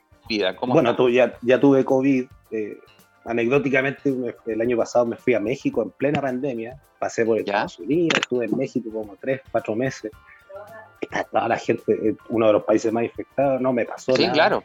[0.65, 2.25] bueno, tú, ya, ya, tuve COVID.
[2.51, 2.77] Eh,
[3.25, 4.13] anecdóticamente,
[4.45, 6.79] el año pasado me fui a México en plena pandemia.
[6.99, 10.11] Pasé por Estados Unidos, estuve en México como tres, cuatro meses.
[11.31, 14.63] toda la gente, uno de los países más infectados, no me pasó sí, claro.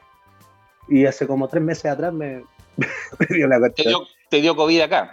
[0.88, 2.44] Y hace como tres meses atrás me,
[3.30, 4.02] dio la cuestión.
[4.30, 5.12] Te dio, COVID acá.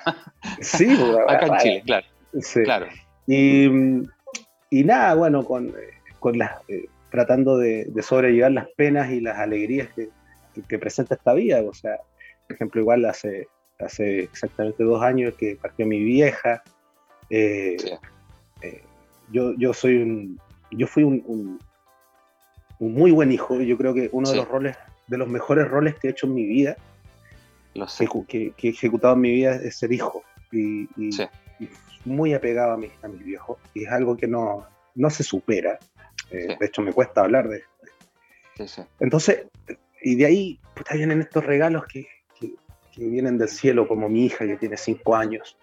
[0.61, 2.07] Sí, pues, acá en Chile, claro.
[2.41, 2.63] Sí.
[2.63, 2.87] claro.
[3.27, 3.65] Y,
[4.69, 5.73] y, nada, bueno, con,
[6.19, 10.09] con las, eh, tratando de, sobrellevar las penas y las alegrías que,
[10.67, 11.61] que, presenta esta vida.
[11.61, 11.97] O sea,
[12.47, 13.47] por ejemplo, igual hace,
[13.79, 16.63] hace exactamente dos años que partió mi vieja.
[17.29, 17.77] Eh,
[18.61, 18.83] eh,
[19.31, 20.39] yo, yo soy un,
[20.71, 21.23] yo fui un,
[22.79, 23.59] un, muy buen hijo.
[23.61, 24.77] Yo creo que uno de los roles,
[25.07, 26.77] de los mejores roles que he hecho en mi vida,
[28.27, 30.23] Que, he ejecutado en mi vida es ser hijo.
[30.51, 30.87] Y,
[32.05, 33.57] muy apegado a mi, a mi viejo.
[33.73, 35.79] Y es algo que no, no se supera.
[36.29, 38.87] Eh, de hecho, me cuesta hablar de esto.
[38.99, 39.47] Entonces,
[40.01, 42.07] y de ahí pues, vienen estos regalos que,
[42.97, 45.57] vienen del cielo, como mi hija que tiene cinco años,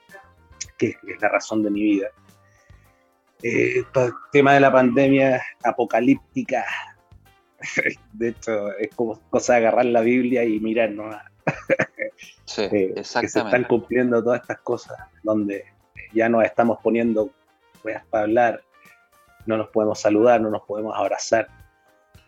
[0.78, 2.08] que, es la razón de mi vida.
[3.42, 6.64] Eh, el tema de la pandemia apocalíptica,
[8.12, 11.10] de hecho, es como cosa de agarrar la Biblia y mirar ¿no?
[12.44, 15.64] sí, eh, que se están cumpliendo todas estas cosas, donde
[16.12, 17.30] ya nos estamos poniendo
[17.82, 18.62] pues, para hablar,
[19.46, 21.48] no nos podemos saludar, no nos podemos abrazar.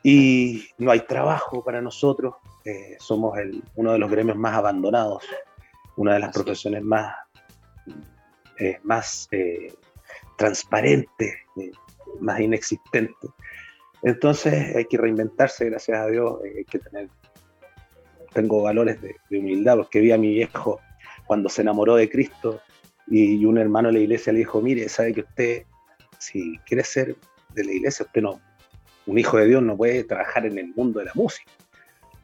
[0.07, 5.25] Y no hay trabajo para nosotros, eh, somos el, uno de los gremios más abandonados,
[5.97, 7.17] una de las profesiones más,
[8.59, 9.73] eh, más eh,
[10.37, 11.35] transparentes,
[12.21, 13.31] más inexistentes.
[14.03, 17.09] Entonces hay que reinventarse, gracias a Dios, hay que tener,
[18.35, 20.81] tengo valores de, de, humildad, porque vi a mi viejo
[21.27, 22.61] cuando se enamoró de Cristo
[23.07, 25.65] y un hermano de la iglesia le dijo, mire, sabe que usted
[26.25, 27.17] si quiere ser
[27.55, 28.41] de la iglesia, usted no,
[29.07, 31.51] un hijo de Dios no puede trabajar en el mundo de la música.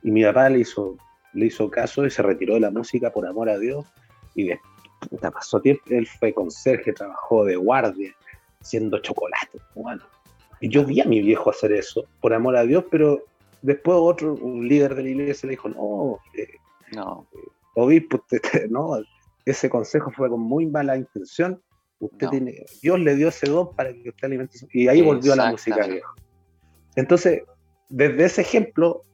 [0.02, 0.96] Y mi papá le hizo,
[1.34, 3.86] le hizo caso y se retiró de la música por amor a Dios.
[4.34, 4.60] Y de,
[5.20, 8.14] pasó tiempo, él fue conserje, trabajó de guardia,
[8.60, 9.58] haciendo chocolate.
[9.74, 10.02] Bueno,
[10.60, 13.24] y yo vi a mi viejo hacer eso por amor a Dios, pero
[13.62, 16.56] después otro, un líder de la iglesia le dijo, no, eh,
[16.92, 17.26] no.
[17.34, 18.24] Eh, obispo,
[18.70, 18.98] no,
[19.44, 21.60] ese consejo fue con muy mala intención
[22.00, 24.58] Usted tiene, Dios le dio ese don para que usted alimente.
[24.72, 26.08] Y ahí volvió a la música vieja.
[26.96, 27.42] Entonces,
[27.88, 29.04] desde ese ejemplo,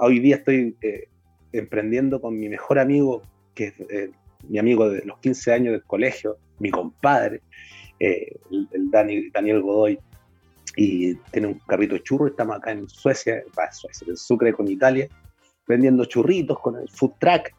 [0.00, 1.08] hoy día estoy eh,
[1.52, 3.22] emprendiendo con mi mejor amigo,
[3.54, 4.10] que es eh,
[4.48, 7.40] mi amigo de los 15 años del colegio, mi compadre,
[7.98, 9.98] eh, el, Daniel Godoy,
[10.76, 12.30] y tiene un carrito de churros.
[12.30, 13.42] Estamos acá en Suecia,
[14.06, 15.08] en Sucre con Italia,
[15.66, 17.54] vendiendo churritos con el food track.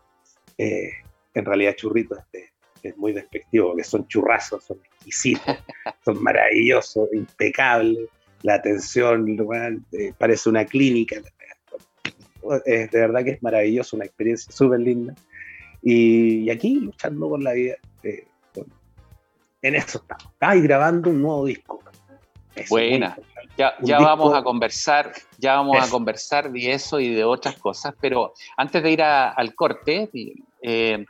[0.58, 2.52] en realidad, churritos de
[2.84, 5.44] es muy despectivo, que son churrazos, son exquisitos,
[6.06, 8.10] son maravillosos, impecables,
[8.44, 9.26] la atención
[9.92, 11.18] eh, parece una clínica.
[12.66, 15.16] de verdad que es maravilloso, una experiencia súper linda.
[15.82, 18.28] Y, aquí luchando con la vida, eh,
[19.62, 20.30] en eso estamos.
[20.40, 21.82] Ah, grabando un nuevo disco.
[22.70, 23.18] Buena.
[23.58, 27.94] Ya, ya vamos a conversar, ya vamos a conversar de eso y de otras cosas,
[28.00, 30.10] pero antes de ir al corte,
[30.62, 31.06] eh,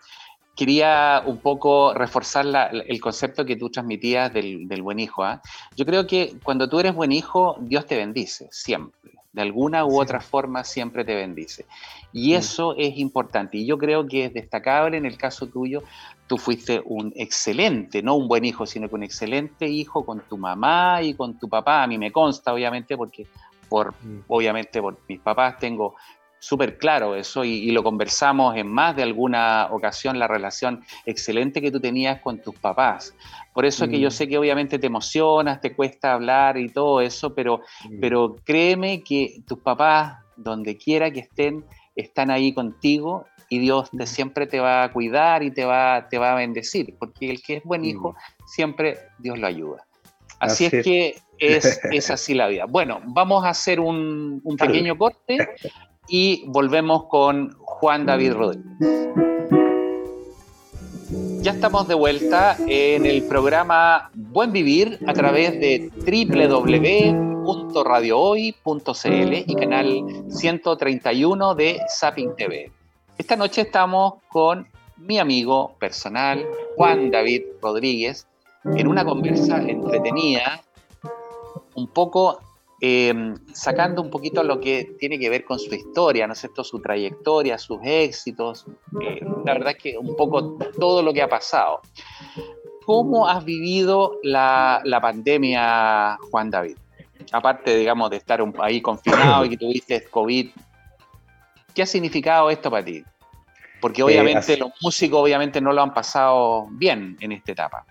[0.55, 5.23] quería un poco reforzar el concepto que tú transmitías del, buen hijo.
[5.23, 5.41] ¿ah?
[5.75, 9.11] Yo creo que cuando tú eres buen hijo, Dios te bendice, siempre.
[9.33, 11.65] De alguna u otra forma, siempre te bendice.
[12.11, 13.57] Y eso es importante.
[13.57, 15.83] Y yo creo que es destacable en el caso tuyo.
[16.27, 20.37] Tú fuiste un excelente, no un buen hijo, sino que un excelente hijo con tu
[20.37, 21.81] mamá y con tu papá.
[21.83, 23.25] A mí me consta, obviamente, porque
[23.69, 24.25] por, mm.
[24.27, 25.95] obviamente por mis papás tengo
[26.41, 31.71] súper claro eso y, lo conversamos en más de alguna ocasión, la relación excelente que
[31.71, 33.15] tú tenías con tus papás.
[33.53, 34.11] Por eso es que yo mm.
[34.11, 37.99] sé que obviamente te emocionas, te cuesta hablar y todo eso, pero, mm.
[38.01, 41.63] pero créeme que tus papás, donde quiera que estén,
[41.95, 44.07] están ahí contigo y Dios te, mm.
[44.07, 47.57] siempre te va a cuidar y te va, te va a bendecir, porque el que
[47.57, 48.15] es buen hijo,
[48.47, 49.85] siempre Dios lo ayuda.
[50.39, 52.65] Así, es, que es, así la vida.
[52.65, 55.37] Bueno, vamos a hacer un, un pequeño corte
[56.11, 58.67] y volvemos con Juan David Rodríguez.
[61.41, 65.89] Ya estamos de vuelta en el programa Buen Vivir a través de
[67.45, 72.69] www.radiohoy.cl y canal 131 de Zapping TV.
[73.17, 76.45] Esta noche estamos con mi amigo personal
[76.75, 78.27] Juan David Rodríguez
[78.65, 80.61] en una conversa entretenida,
[81.73, 82.41] un poco
[82.83, 86.63] Em, sacando un poquito lo que tiene que ver con su historia, ¿no es cierto?
[86.63, 88.65] Su trayectoria, sus éxitos,
[88.99, 91.81] eh, la verdad es que un poco todo lo que ha pasado.
[92.83, 96.75] ¿Cómo has vivido la, pandemia, Juan David?
[97.31, 100.49] Aparte, digamos, de estar un, ahí confinado y que tuviste COVID,
[101.75, 103.03] ¿qué ha significado esto para ti?
[103.79, 107.85] Porque obviamente los músicos obviamente no lo han pasado bien en esta etapa.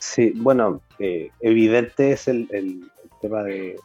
[0.00, 2.90] Sí, bueno, eh, evidente es el,
[3.24, 3.76] tema de,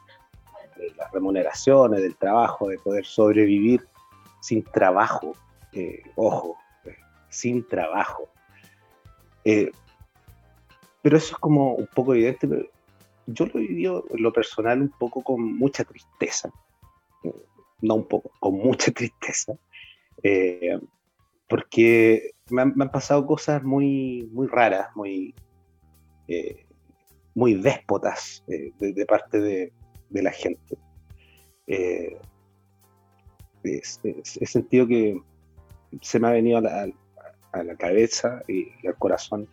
[0.98, 3.86] las remuneraciones, del trabajo, de poder sobrevivir
[4.42, 5.34] sin trabajo.
[5.74, 6.58] Eh, ojo,
[7.30, 8.30] sin trabajo.
[9.44, 12.66] pero eso es como un poco evidente, pero
[13.28, 16.50] yo lo viví en lo personal un poco con mucha tristeza.
[17.82, 19.54] No un poco, con mucha tristeza.
[21.48, 25.34] porque me han, pasado cosas muy, muy raras, muy,
[26.28, 26.66] eh,
[27.40, 29.72] muy déspotas eh, de, parte de,
[30.12, 30.78] la gente.
[31.68, 32.18] Eh,
[33.64, 35.18] he sentido que
[36.02, 39.48] se me ha venido a la, cabeza y, al corazón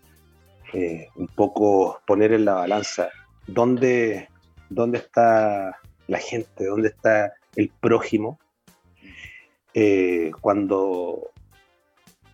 [1.15, 3.09] un poco poner en la balanza
[3.47, 4.29] dónde,
[4.69, 8.39] dónde está la gente, dónde está el prójimo,
[10.41, 11.31] cuando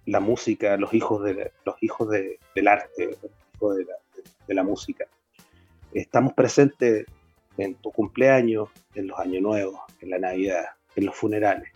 [0.07, 3.87] la música, los hijos, de, los hijos del arte, los hijos de
[4.47, 5.07] de la música.
[5.95, 7.05] Estamos presentes
[7.59, 10.65] en tu cumpleaños, en los años nuevos, en la Navidad,
[10.97, 11.71] en los funerales.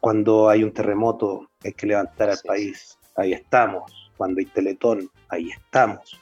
[0.00, 4.10] Cuando hay un terremoto, hay que levantar al país, ahí estamos.
[4.16, 6.20] Cuando hay teletón, ahí estamos.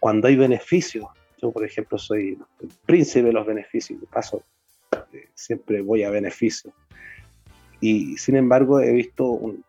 [0.00, 1.06] Cuando hay beneficios,
[1.40, 4.42] yo por ejemplo soy el príncipe de los beneficios, de paso,
[5.12, 6.74] eh, siempre voy a beneficios.
[7.80, 9.64] Y sin embargo he visto un,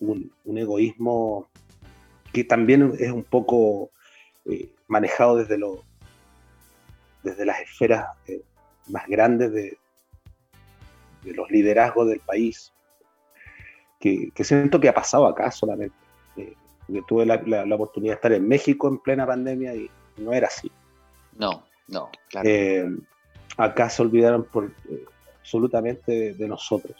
[0.00, 1.48] un egoísmo
[2.32, 3.90] que también es un poco
[4.46, 5.84] eh, manejado desde, lo,
[7.22, 8.42] desde las esferas eh,
[8.88, 9.78] más grandes de,
[11.22, 12.72] de, los liderazgos del país,
[13.98, 15.96] que, siento que ha pasado acá solamente.
[16.36, 16.54] Eh,
[17.08, 20.70] tuve la, la, oportunidad de estar en México en plena pandemia y no era así.
[21.38, 22.48] No, no, claro.
[23.56, 24.70] acá se olvidaron por,
[25.40, 26.96] absolutamente de, nosotros.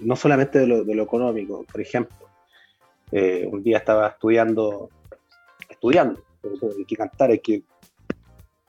[0.00, 2.16] no solamente de lo, de lo, económico, por ejemplo,
[3.12, 4.88] un día estaba estudiando
[5.78, 6.20] estudiando.
[6.76, 7.62] Hay que cantar, hay que,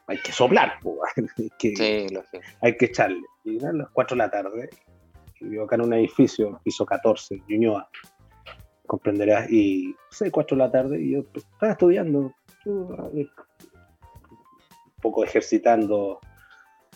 [0.07, 0.73] hay que soplar,
[1.37, 2.07] hay, que,
[2.61, 3.21] hay que echarle.
[3.43, 4.69] Y eran las 4 de la tarde,
[5.39, 7.89] y vivo acá en un edificio, piso 14, Ñuñoa,
[8.85, 12.33] comprenderás, y 6, 4 de la tarde, y yo pues, estaba estudiando,
[12.65, 13.29] un
[15.01, 16.19] poco ejercitando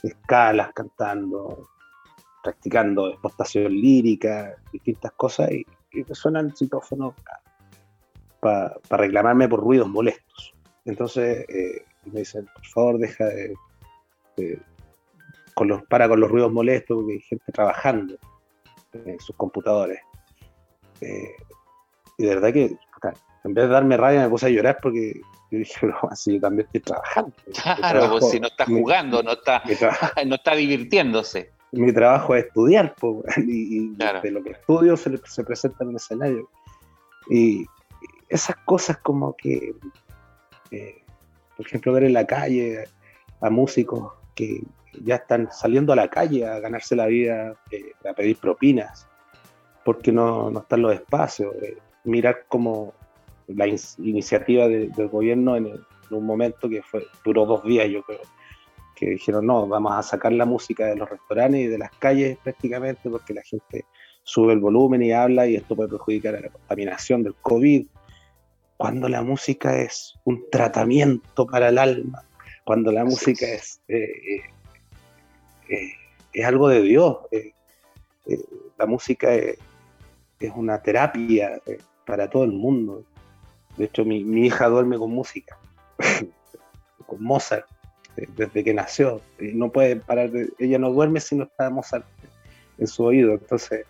[0.02, 1.70] escalas, cantando,
[2.44, 7.14] practicando exportación lírica, distintas cosas, y, y me suenan citófonos
[8.44, 10.54] para reclamarme por ruidos molestos.
[10.86, 14.60] Entonces eh, me dicen, por favor, deja de,
[15.54, 18.16] con los, para con los ruidos molestos, porque hay gente trabajando
[18.94, 20.00] en sus computadores.
[21.02, 21.36] Eh,
[22.18, 22.78] y de verdad que
[23.46, 25.20] en vez de darme rabia me puse a llorar porque
[25.52, 27.34] yo dije, pero así yo también estoy trabajando.
[27.78, 29.64] Claro, pues si no está jugando, no, está,
[30.26, 31.52] no está divirtiéndose.
[31.72, 32.96] Mi trabajo es estudiar,
[33.38, 36.50] y, de lo que estudio se, se presenta en el escenario.
[37.30, 37.66] Y,
[38.34, 39.76] esas cosas como que,
[40.72, 41.04] eh,
[41.56, 42.86] por ejemplo, ver en la calle
[43.42, 44.64] a músicos que
[45.04, 49.08] ya están saliendo a la calle a ganarse la vida, eh, a pedir propinas,
[49.86, 51.54] porque no, no están los espacios.
[51.62, 52.94] Eh, mirar como
[53.48, 55.72] la iniciativa del gobierno en,
[56.10, 58.20] un momento que fue duró dos días, yo creo,
[58.96, 62.38] que dijeron, no, vamos a sacar la música de los restaurantes y de las calles
[62.44, 63.86] prácticamente porque la gente
[64.22, 67.88] sube el volumen y habla y esto puede perjudicar a la contaminación del COVID
[68.84, 72.26] cuando la música es un tratamiento para el alma,
[72.66, 74.42] cuando la música es, eh, eh,
[75.70, 75.94] eh,
[76.34, 77.20] es algo de Dios.
[78.78, 79.58] la música es,
[80.54, 81.62] una terapia
[82.06, 83.06] para todo el mundo.
[83.78, 85.58] De hecho, mi, hija duerme con música,
[87.08, 87.66] con Mozart,
[88.36, 89.22] desde que nació.
[89.40, 92.06] No puede parar ella no duerme si no está Mozart
[92.78, 93.32] en su oído.
[93.32, 93.86] Entonces,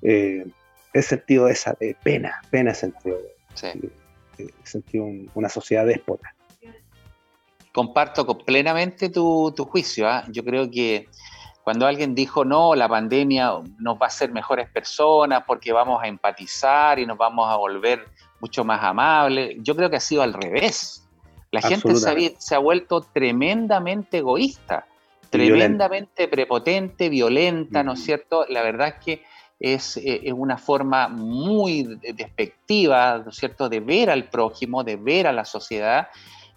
[0.00, 3.18] he sentido esa pena, pena he sentido.
[3.54, 3.66] Sí
[4.62, 6.34] sentido una sociedad déspota.
[7.72, 10.08] Comparto plenamente tu, juicio.
[10.08, 10.24] ¿ah?
[10.28, 11.08] Yo creo que
[11.62, 16.08] cuando alguien dijo, no, la pandemia nos va a hacer mejores personas porque vamos a
[16.08, 18.06] empatizar y nos vamos a volver
[18.40, 21.06] mucho más amables, yo creo que ha sido al revés.
[21.50, 21.94] La gente
[22.38, 24.86] se ha, vuelto tremendamente egoísta,
[25.30, 28.44] tremendamente prepotente, violenta, ¿no es cierto?
[28.48, 29.24] La verdad es que
[29.60, 35.26] eh, es, una forma muy despectiva, ¿no es cierto?, de ver al prójimo, de ver
[35.26, 36.08] a la sociedad,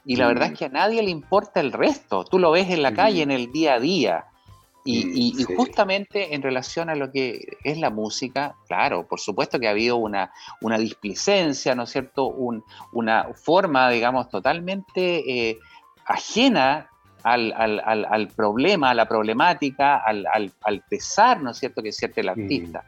[0.06, 2.26] y la verdad es que a nadie le importa el resto.
[2.26, 4.26] Tú lo ves en la calle, en el día a día.
[4.84, 9.72] Y, justamente en relación a lo que es la música, claro, por supuesto que ha
[9.72, 12.34] habido una, una displicencia, ¿no es cierto?
[12.92, 15.60] una forma, digamos, totalmente eh,
[16.06, 16.91] ajena
[17.24, 22.30] al, al, al, problema, a la problemática, al, pesar, ¿no es cierto?, que siente el
[22.30, 22.84] artista.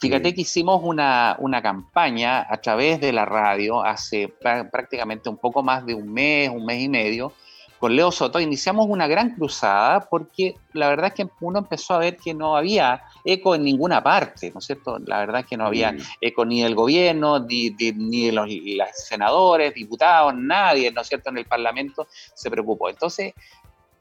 [0.00, 4.32] Fíjate que hicimos una, una, campaña a través de la radio hace
[4.72, 7.34] prácticamente un poco más de un mes, un mes y medio,
[7.80, 11.98] con Leo Soto iniciamos una gran cruzada porque la verdad es que uno empezó a
[11.98, 14.98] ver que no había eco en ninguna parte, ¿no es cierto?
[14.98, 18.50] La verdad es que no había eco ni del gobierno, ni, de los,
[18.92, 22.90] senadores, diputados, nadie, ¿no es cierto?, en el Parlamento se preocupó.
[22.90, 23.32] Entonces,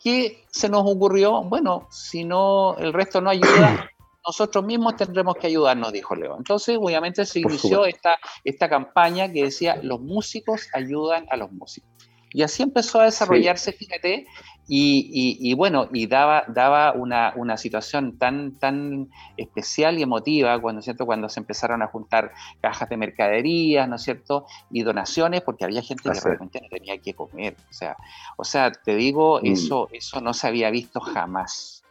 [0.04, 1.42] ¿qué se nos ocurrió?
[1.44, 3.90] Bueno, si no, el resto no ayuda,
[4.28, 6.36] nosotros mismos tendremos que ayudarnos, dijo Leo.
[6.38, 11.90] Entonces, obviamente, se inició esta, esta campaña que decía, los músicos ayudan a los músicos.
[12.32, 14.28] Y así empezó a desarrollarse, fíjate,
[14.72, 21.08] y, bueno, y daba, daba una, una, situación tan, tan especial y emotiva cuando, ¿cierto?
[21.08, 24.46] cuando se empezaron a juntar cajas de mercaderías, ¿no es cierto?
[24.70, 27.56] Y donaciones, porque había gente que realmente no tenía que comer.
[27.68, 27.98] O sea,
[28.38, 29.48] o sea te digo, mm.
[29.48, 31.84] eso, eso no se había visto jamás.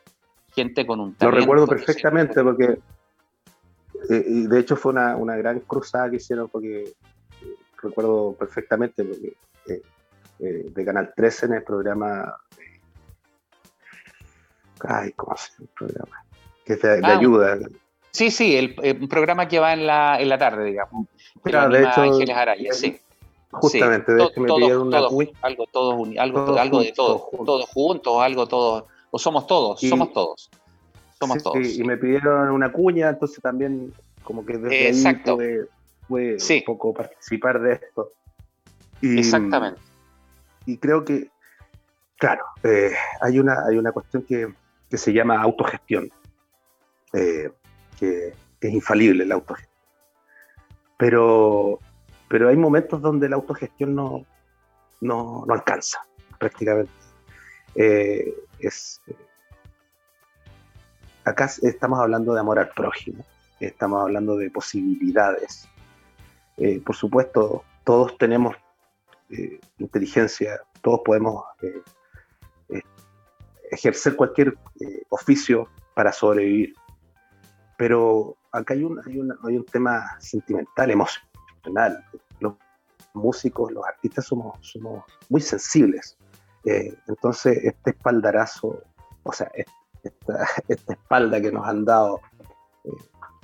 [0.55, 1.35] Gente con un talento.
[1.35, 2.79] Lo recuerdo perfectamente porque,
[4.09, 9.05] eh, y de hecho fue una, una, gran cruzada que hicieron porque eh, recuerdo perfectamente
[9.05, 9.33] porque
[10.39, 12.35] eh, eh, de Canal 13 en el programa.
[14.81, 16.25] Ay, ¿cómo se llama el programa?
[16.65, 17.59] Que es de, ah, ayuda.
[18.11, 21.07] Sí, sí, el, un programa que va en la, en la tarde, digamos.
[21.43, 22.03] Claro, de hecho.
[22.03, 23.01] Ángeles Araya, sí.
[23.51, 28.85] Justamente, de me pidieron una algo, todos, algo, algo de todos, todos juntos, algo todos,
[29.11, 30.51] o somos todos, somos todos.
[31.19, 31.67] Somos todos.
[31.67, 35.39] y me pidieron una cuña, entonces también como que desde Exacto.
[35.41, 35.61] ahí
[36.07, 38.13] pude, un poco participar de esto.
[39.01, 39.81] Exactamente
[40.69, 41.31] y creo que,
[42.19, 42.93] claro, eh,
[43.23, 44.53] hay, una, hay una cuestión que,
[44.95, 46.11] se llama autogestión,
[47.15, 47.51] eh,
[47.99, 49.75] que, es infalible la autogestión.
[50.99, 51.79] Pero,
[52.29, 54.27] pero hay momentos donde la autogestión no,
[55.01, 56.07] no, alcanza,
[56.39, 56.93] prácticamente.
[57.75, 59.01] Eh, es,
[61.25, 63.25] acá estamos hablando de amor al prójimo,
[63.59, 65.67] estamos hablando de posibilidades.
[66.85, 68.55] por supuesto, todos tenemos
[69.31, 71.83] eh, inteligencia, todos podemos eh,
[72.71, 72.83] eh,
[73.71, 74.57] ejercer cualquier
[75.11, 76.73] oficio para sobrevivir.
[77.77, 82.05] Pero acá hay un, hay, hay un tema sentimental, emocional.
[82.41, 82.55] Los
[83.13, 86.17] músicos, los artistas somos, somos muy sensibles.
[86.65, 88.83] entonces, este espaldarazo,
[89.23, 89.51] o sea,
[90.03, 92.21] esta, espalda que nos han dado,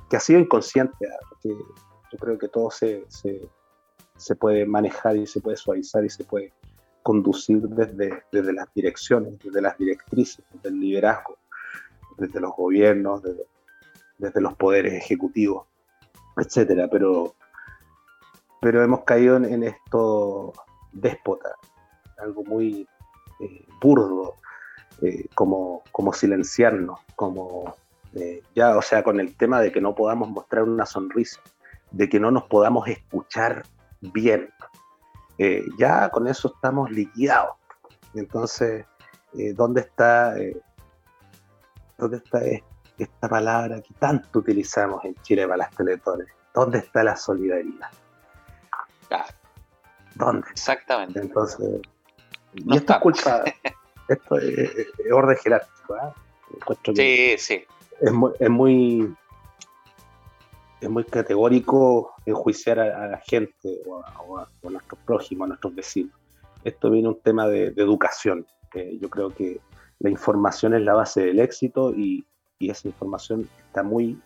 [0.09, 1.09] que ha sido inconsciente,
[1.45, 3.49] yo creo que todo se, se
[4.35, 6.53] puede manejar y se puede suavizar y se puede
[7.03, 11.37] conducir desde, desde las direcciones, desde las directrices, desde el liderazgo,
[12.17, 15.67] desde los gobiernos, desde, los poderes ejecutivos,
[16.39, 16.89] etcétera.
[16.91, 17.35] Pero,
[18.61, 20.55] pero hemos caído en, esto
[20.93, 21.51] déspota,
[22.17, 22.89] algo muy
[23.41, 24.37] eh, burdo,
[25.03, 27.75] eh, como, como silenciarnos, como
[28.15, 31.41] eh, ya, o sea, con el tema de que no podamos mostrar una sonrisa,
[31.91, 33.65] de que no nos podamos escuchar
[34.13, 34.51] bien.
[35.39, 37.57] Eh, ya con eso estamos liquidados.
[38.15, 38.87] Entonces,
[39.37, 40.57] eh, ¿dónde está, eh,
[41.99, 42.41] dónde está
[42.99, 46.29] esta palabra que tanto utilizamos en Chile para las teletones?
[46.55, 47.91] ¿Dónde está la solidaridad?
[50.15, 50.47] ¿Dónde?
[50.51, 51.19] Exactamente.
[51.21, 51.81] Entonces,
[52.53, 53.45] y esto es culpa,
[54.09, 54.71] esto es,
[55.13, 56.15] orden jerárquico.
[56.95, 57.67] sí, sí.
[58.01, 59.17] Es es muy
[60.85, 66.13] es muy categórico enjuiciar a, la gente o a, nuestros prójimos, a nuestros vecinos.
[66.63, 68.47] Esto viene un tema de, educación.
[69.01, 69.61] yo creo que
[70.01, 72.25] la información es la base del éxito y,
[72.61, 74.19] esa información está muy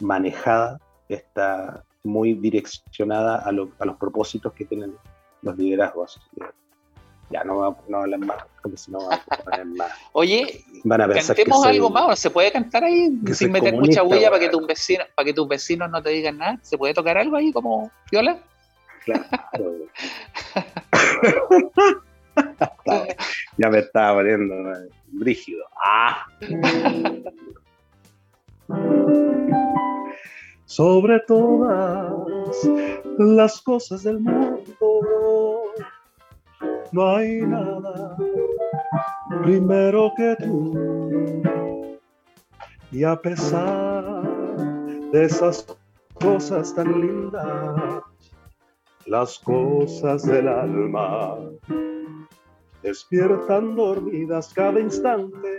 [0.00, 4.92] manejada, está muy direccionada a, los propósitos que tienen
[5.40, 6.20] los liderazgos.
[7.30, 9.20] Ya no no hablar más, porque si no más.
[10.12, 14.66] Oye, cantemos algo más, ¿se puede cantar ahí sin meter mucha bulla para que tus
[14.66, 16.58] vecinos, para que tus vecinos no te digan nada?
[16.62, 18.38] ¿Se puede tocar algo ahí como viola?
[19.04, 19.24] Claro.
[23.56, 24.54] ya me estaba poniendo
[25.08, 25.64] brígido.
[25.84, 26.26] Ah.
[30.64, 32.12] Sobre todas
[33.18, 34.62] las cosas del mundo
[36.92, 38.16] no hay nada
[39.42, 40.72] primero que tú.
[42.90, 44.22] Y a pesar
[45.12, 45.66] de esas
[46.14, 48.02] cosas tan lindas,
[49.06, 51.36] las cosas del alma
[52.82, 55.58] despiertan dormidas cada instante.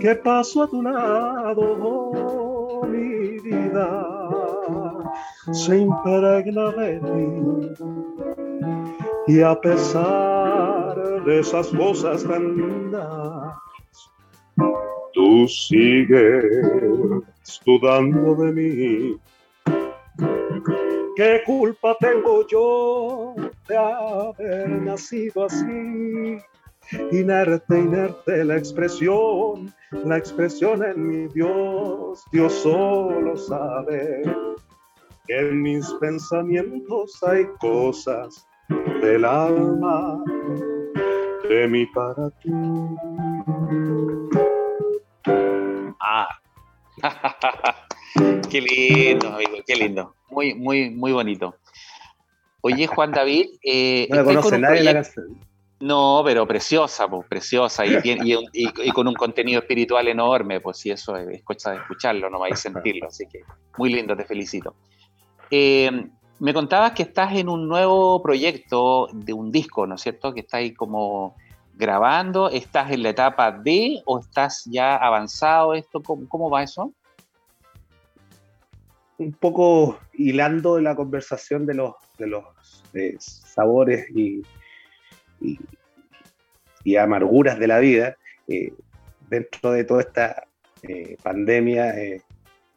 [0.00, 4.06] Que paso a tu lado, mi vida,
[5.52, 7.58] se impregna de ti
[9.28, 13.54] y a pesar de esas cosas tan lindas,
[15.12, 16.62] Tú sigues
[17.66, 19.20] dudando de mí.
[21.16, 23.34] ¿Qué culpa tengo yo
[23.68, 26.38] de haber nacido así?
[27.10, 29.74] Inerte, inerte la expresión,
[30.04, 34.22] la expresión en mi Dios, Dios solo sabe
[35.26, 38.47] que en mis pensamientos hay cosas
[39.00, 40.22] del alma
[41.48, 42.50] de mi para ti.
[46.00, 46.28] Ah.
[48.50, 50.14] qué lindo, amigo, qué lindo.
[50.30, 51.56] Muy, muy, muy bonito.
[52.60, 53.46] Oye, Juan David.
[53.62, 55.38] Eh, no la conoce nadie la canción.
[55.80, 61.16] No, pero preciosa, pues, preciosa y, y, con un contenido espiritual enorme, pues sí, eso
[61.16, 63.42] es, cosa de escucharlo no vais a sentirlo, así que
[63.76, 64.74] muy lindo, te felicito.
[65.52, 65.88] Eh,
[66.40, 70.32] me contabas que estás en un nuevo proyecto de un disco, ¿no es cierto?
[70.32, 71.36] Que estás ahí como
[71.74, 76.00] grabando, ¿estás en la etapa D o estás ya avanzado esto?
[76.02, 76.92] ¿Cómo, va eso?
[79.18, 81.94] Un poco hilando la conversación de los,
[82.94, 84.42] eh, sabores y,
[86.84, 88.16] y, amarguras de la vida,
[88.46, 88.72] eh,
[89.28, 90.44] dentro de toda esta
[90.82, 91.94] eh, pandemia,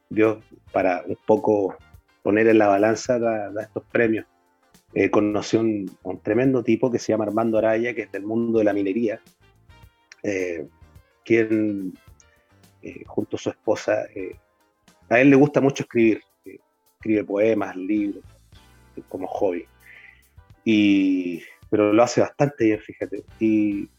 [0.09, 0.43] Dios
[0.73, 1.77] para un poco
[2.21, 4.25] poner en la balanza da, estos premios.
[4.93, 8.59] Eh, conocí un, un, tremendo tipo que se llama Armando Araya, que es del mundo
[8.59, 9.21] de la minería,
[10.23, 10.67] eh,
[11.23, 11.93] quien
[12.81, 14.05] eh, junto a su esposa,
[15.09, 16.21] a él le gusta mucho escribir,
[16.95, 18.23] escribe poemas, libros,
[19.07, 19.65] como hobby,
[20.65, 23.23] y, pero lo hace bastante bien, fíjate.
[23.39, 23.89] Y,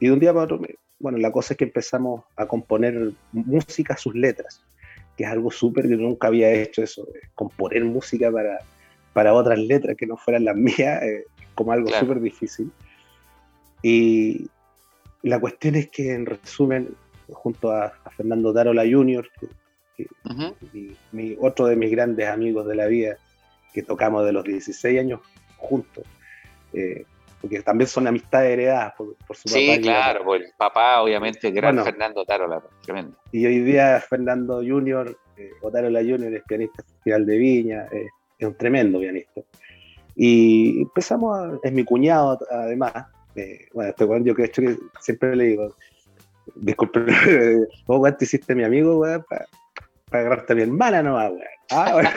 [0.00, 0.60] y de un día para otro,
[0.98, 4.64] bueno, la cosa es que empezamos a componer música a sus letras
[5.16, 8.58] que es algo súper que nunca había hecho eso, componer música para,
[9.12, 12.70] para otras letras que no fueran las mías, eh, como algo súper difícil.
[13.82, 14.48] Y
[15.22, 16.94] la cuestión es que, en resumen,
[17.28, 19.28] junto a, Fernando Tarola Jr.,
[19.96, 20.08] que,
[21.12, 23.16] mi, otro de mis grandes amigos de la vida,
[23.72, 25.20] que tocamos de los 16 años
[25.56, 26.04] juntos,
[26.72, 27.04] eh,
[27.42, 29.58] porque también son amistades heredadas por, su papá.
[29.58, 33.16] Sí, claro, por el papá, obviamente, gran Fernando Tarola, tremendo.
[33.32, 38.06] Y hoy día Fernando Junior, eh, o Tarola Junior, es pianista festival de Viña, eh,
[38.38, 39.40] es un tremendo pianista.
[40.14, 42.92] Y empezamos, a, es mi cuñado además,
[43.34, 45.74] eh, bueno, este weón yo creo que siempre le digo,
[46.54, 47.00] disculpe,
[47.86, 49.46] vos weón te hiciste mi amigo, weón, para
[50.12, 51.42] agarrarte a mi hermana nomás, weón.
[51.70, 52.10] Ah, bueno.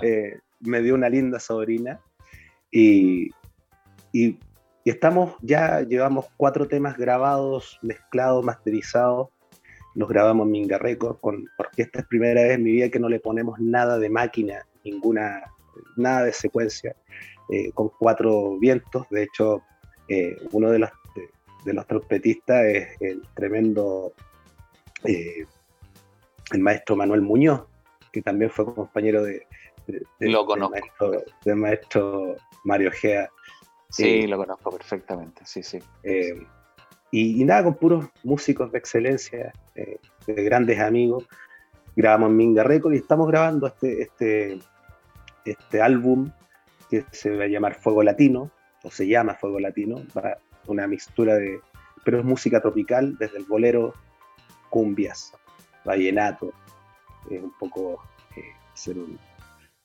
[0.60, 2.00] Me dio una linda sobrina
[2.70, 3.30] y,
[4.12, 4.38] y,
[4.84, 9.28] estamos, ya llevamos cuatro temas grabados, mezclados, masterizados,
[9.94, 13.00] los grabamos en Minga Records, con, porque esta es primera vez en mi vida que
[13.00, 15.42] no le ponemos nada de máquina, ninguna,
[15.96, 16.96] nada de secuencia,
[17.50, 19.62] eh, con cuatro vientos, de hecho
[20.08, 20.90] eh, uno de los,
[21.64, 24.12] de, los trompetistas es el tremendo,
[25.04, 25.44] eh,
[26.52, 27.62] el maestro Manuel Muñoz,
[28.12, 29.46] que también fue compañero de,
[30.20, 31.22] lo conozco.
[31.44, 33.30] Del maestro, Mario Gea.
[33.88, 35.78] Sí, lo conozco perfectamente, sí, sí.
[36.02, 36.46] Eh,
[37.10, 41.26] y, nada, con puros músicos de excelencia, eh, de grandes amigos.
[41.96, 44.58] Grabamos en Minga Record y estamos grabando este, este,
[45.44, 46.30] este álbum
[46.88, 48.50] que se va a llamar Fuego Latino,
[48.84, 51.60] o se llama Fuego Latino, para una mixtura de,
[52.04, 53.92] pero es música tropical, desde el bolero,
[54.70, 55.32] cumbias,
[55.84, 56.52] vallenato,
[57.28, 58.02] un poco
[58.36, 59.18] eh, ser un,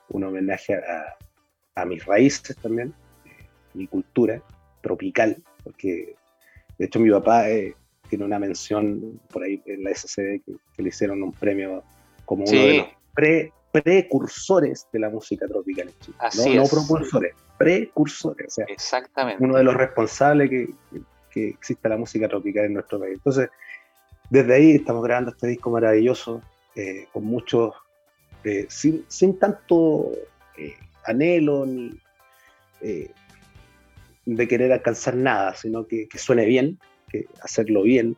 [0.09, 0.75] un homenaje
[1.75, 2.93] a, mis raíces también,
[3.73, 4.41] mi cultura
[4.81, 6.15] tropical, porque
[6.77, 7.75] de hecho mi papá eh,
[8.09, 11.83] tiene una mención por ahí en la SCD que, le hicieron un premio
[12.23, 12.87] como uno de los
[13.71, 16.55] precursores de la música tropical en Chile.
[16.55, 18.47] no, no, propulsores, precursores.
[18.47, 19.43] O sea, Exactamente.
[19.43, 20.69] Uno de los responsables que,
[21.29, 23.15] que exista la música tropical en nuestro país.
[23.15, 23.49] Entonces,
[24.29, 26.41] desde ahí estamos grabando este disco maravilloso,
[26.75, 27.73] eh, con muchos
[28.69, 30.11] sin, tanto
[30.57, 30.75] eh,
[31.05, 31.91] anhelo ni
[32.81, 33.11] eh,
[34.25, 36.79] de querer alcanzar nada, sino que, suene bien,
[37.09, 38.17] que hacerlo bien.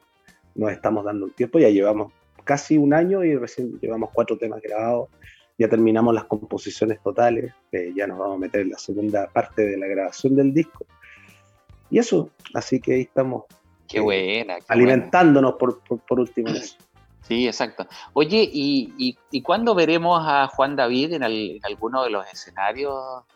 [0.56, 2.14] Nos estamos dando un tiempo, ya llevamos
[2.44, 5.10] casi un año y recién llevamos cuatro temas grabados,
[5.58, 7.54] ya terminamos las composiciones totales,
[7.96, 10.86] ya nos vamos a meter en la segunda parte de la grabación del disco.
[11.90, 13.46] Y eso, así que ahí estamos
[13.88, 16.78] qué eh, buena, alimentándonos Por, por, último eso.
[17.28, 17.86] Sí, exacto.
[18.14, 22.96] Oye, ¿y, y, cuándo veremos a Juan David en, en, alguno de los escenarios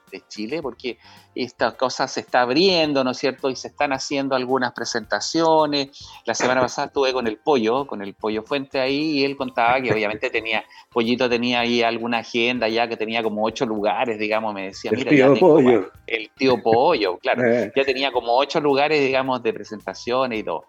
[0.10, 0.62] de Chile?
[0.62, 0.98] Porque
[1.36, 3.50] esta cosa se está abriendo, ¿no es cierto?
[3.50, 5.89] Y se están haciendo algunas presentaciones.
[6.24, 9.82] La semana pasada estuve con el Pollo, con el Pollo Fuente ahí, y él contaba
[9.82, 14.54] que obviamente tenía, Pollito tenía ahí alguna agenda ya que tenía como ocho lugares, digamos,
[14.54, 15.92] me decía, mira, el tío Pollo.
[16.08, 17.42] El tío Pollo, claro.
[17.52, 17.72] Eh.
[17.76, 20.66] Ya tenía como ocho lugares, digamos, de presentaciones y todo.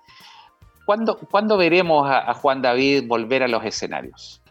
[0.84, 4.42] ¿Cuándo, veremos a, Juan David volver a los escenarios?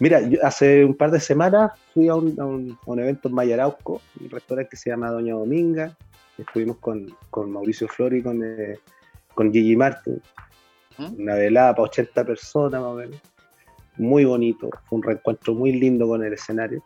[0.00, 4.70] Mira, yo hace un par de semanas fui a un, evento en Mayarauco, un restaurante
[4.70, 5.96] que se llama Doña Dominga.
[6.36, 7.16] Estuvimos con,
[7.50, 8.78] Mauricio Flori, con, eh,
[9.34, 10.20] con Gigi Martin.
[10.98, 11.22] ¿Mm?
[11.22, 13.20] Una velada para 80 personas más o menos.
[13.96, 16.82] Muy bonito, fue un reencuentro muy lindo con el escenario.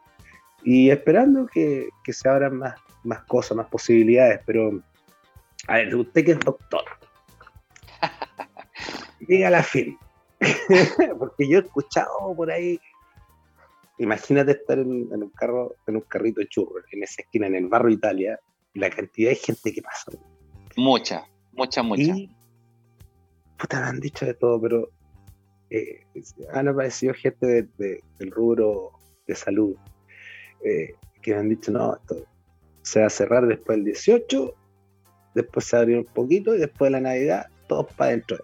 [0.62, 2.74] Y esperando que, se abran más,
[3.04, 4.40] más cosas, más posibilidades.
[4.44, 4.82] Pero,
[5.66, 6.84] a ver, usted que es doctor,
[9.20, 9.98] diga la film.
[11.18, 12.78] Porque yo he escuchado por ahí.
[13.98, 17.66] Imagínate estar en, un carro, en un carrito de churros, en esa esquina, en el
[17.66, 18.38] barrio Italia,
[18.72, 20.12] y la cantidad de gente que pasa.
[20.76, 22.14] Mucha, mucha, mucha.
[23.56, 24.88] puta, me han dicho de todo, pero
[25.70, 26.04] eh,
[26.52, 28.92] han aparecido gente del rubro
[29.26, 29.76] de salud
[30.64, 32.24] eh, que me han dicho, no, esto
[32.82, 34.54] se va a cerrar después del 18,
[35.34, 38.38] después se va a abrir un poquito y después de la Navidad, todos para adentro.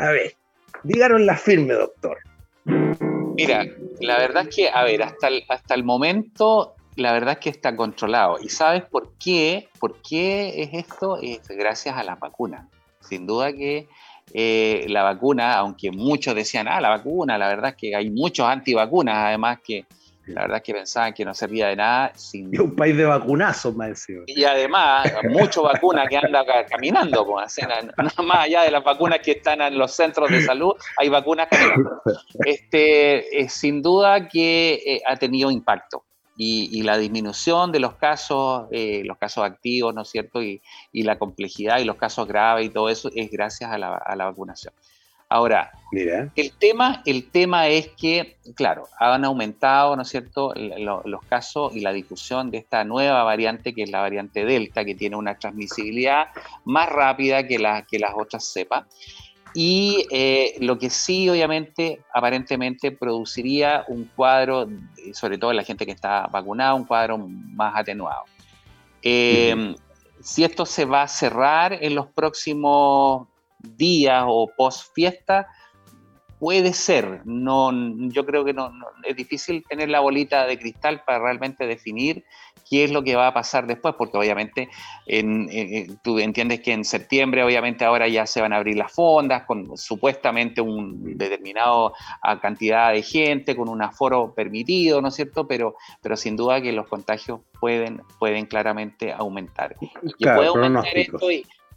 [0.00, 0.34] A ver,
[0.82, 2.18] díganos la firme, doctor.
[2.64, 3.66] Mira,
[4.00, 7.50] la verdad es que, a ver, hasta el, hasta el momento, la verdad es que
[7.50, 8.38] está controlado.
[8.40, 9.68] ¿Y sabes por qué?
[9.78, 11.18] ¿Por qué es esto?
[11.20, 12.66] Es gracias a la vacuna.
[13.00, 13.88] Sin duda que
[14.32, 18.46] eh, la vacuna, aunque muchos decían, ah, la vacuna, la verdad es que hay muchos
[18.46, 19.84] antivacunas, además que
[20.30, 22.12] la verdad es que pensaban que no servía de nada.
[22.14, 22.52] Sin...
[22.52, 28.22] Y un país de vacunazos, más Y además, muchas vacunas que andan caminando, pues, nada
[28.22, 32.02] más allá de las vacunas que están en los centros de salud, hay vacunas caminando.
[32.44, 36.04] Este, eh, sin duda que eh, ha tenido impacto.
[36.42, 40.42] Y, la disminución de los casos, eh, los casos activos, ¿no es cierto?
[40.42, 40.62] Y,
[40.94, 44.72] la complejidad y los casos graves y todo eso es gracias a la vacunación.
[45.30, 45.70] Ahora,
[46.36, 51.80] El, tema, el tema es que, claro, han aumentado, ¿no es cierto?, los casos y
[51.80, 56.28] la difusión de esta nueva variante, que es la variante Delta, que tiene una transmisibilidad
[56.64, 58.86] más rápida que, la, que las otras cepas.
[59.52, 64.68] Y eh, lo que sí, obviamente, aparentemente produciría un cuadro,
[65.12, 68.24] sobre todo en la gente que está vacunada, un cuadro más atenuado.
[69.02, 69.74] Eh,
[70.20, 73.26] si esto se va a cerrar en los próximos
[73.62, 75.46] días o post fiesta,
[76.40, 77.20] puede ser.
[77.26, 77.70] No,
[78.08, 78.72] yo creo que no,
[79.04, 82.24] es difícil tener la bolita de cristal para realmente definir
[82.68, 84.68] qué es lo que va a pasar después, porque obviamente
[86.02, 89.76] tú entiendes que en septiembre, obviamente ahora ya se van a abrir las fondas con
[89.76, 91.92] supuestamente un determinado
[92.40, 95.46] cantidad de gente, con un aforo permitido, ¿no es cierto?
[95.46, 99.76] Pero, pero sin duda que los contagios pueden, pueden claramente aumentar.
[100.16, 101.18] Y puede aumentar esto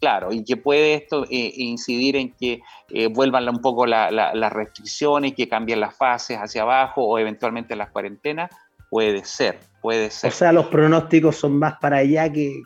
[0.03, 5.33] Claro, y que puede esto eh, incidir en que eh, vuelvan un poco las restricciones,
[5.33, 8.51] que cambien las fases hacia abajo o eventualmente las cuarentenas,
[8.89, 10.29] puede ser, puede ser.
[10.29, 12.63] O sea, los pronósticos son más para allá que...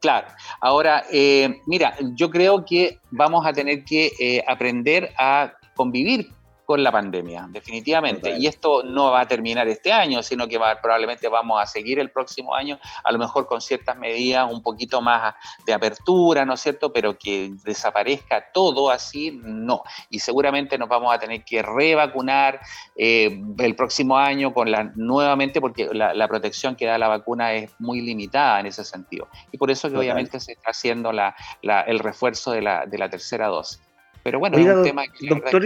[0.00, 0.28] Claro,
[0.62, 6.30] ahora, eh, mira, yo creo que vamos a tener que aprender a convivir
[6.72, 8.34] con la pandemia, definitivamente.
[8.38, 12.10] Y esto no va a terminar este año, sino que probablemente vamos a seguir el
[12.10, 15.34] próximo año, a lo mejor con ciertas medidas un poquito más
[15.66, 16.90] de apertura, ¿no es cierto?
[16.90, 19.82] Pero que desaparezca todo así, no.
[20.08, 22.60] Y seguramente nos vamos a tener que revacunar
[22.96, 27.70] eh, el próximo año con la nuevamente, porque la, protección que da la vacuna es
[27.80, 29.28] muy limitada en ese sentido.
[29.50, 33.78] Y por eso que obviamente se está haciendo el refuerzo de la, tercera dosis.
[34.22, 35.62] Pero bueno, es un tema que, doctor,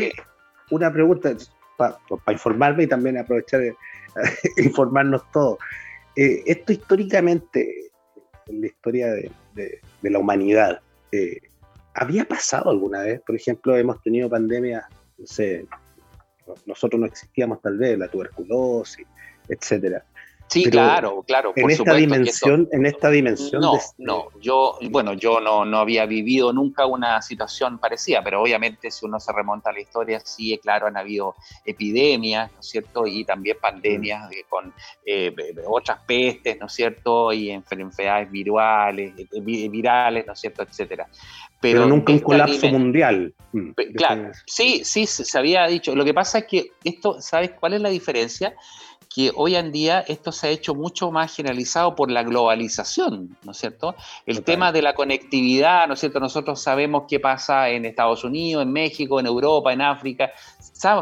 [0.70, 1.34] una pregunta
[1.76, 1.98] para
[2.32, 3.76] informarme y también aprovechar de
[4.58, 5.58] informarnos todos.
[6.16, 7.90] Eh, esto históricamente,
[8.46, 10.80] en la historia de, la humanidad,
[11.12, 11.40] eh,
[11.94, 13.20] ¿había pasado alguna vez?
[13.20, 14.84] Por ejemplo, hemos tenido pandemias,
[15.18, 15.66] no sé,
[16.64, 19.06] nosotros no existíamos tal vez, la tuberculosis,
[19.48, 20.04] etcétera.
[20.48, 21.52] Sí, claro, claro.
[21.56, 23.60] en esta dimensión, en esta dimensión.
[23.60, 24.28] No, no.
[24.40, 29.18] Yo, bueno, yo no, no había vivido nunca una situación parecida, pero obviamente si uno
[29.18, 31.34] se remonta a la historia, sí, claro, han habido
[31.64, 33.06] epidemias, ¿no es cierto?
[33.06, 34.72] Y también pandemias con
[35.04, 35.34] eh,
[35.66, 37.32] otras pestes, ¿no es cierto?
[37.32, 40.62] Y enfermedades virales, eh, virales, ¿no es cierto?
[40.62, 41.08] Etcétera.
[41.60, 43.34] Pero, nunca un colapso mundial.
[43.52, 45.96] Mm, claro, sí, sí, se había dicho.
[45.96, 48.54] Lo que pasa es que esto, ¿sabes cuál es la diferencia?
[49.16, 53.52] Que hoy en día esto se ha hecho mucho más generalizado por la globalización, ¿no
[53.52, 53.94] es cierto?
[54.26, 56.20] El tema de la conectividad, ¿no es cierto?
[56.20, 60.32] Nosotros sabemos qué pasa en Estados Unidos, en México, en Europa, en África,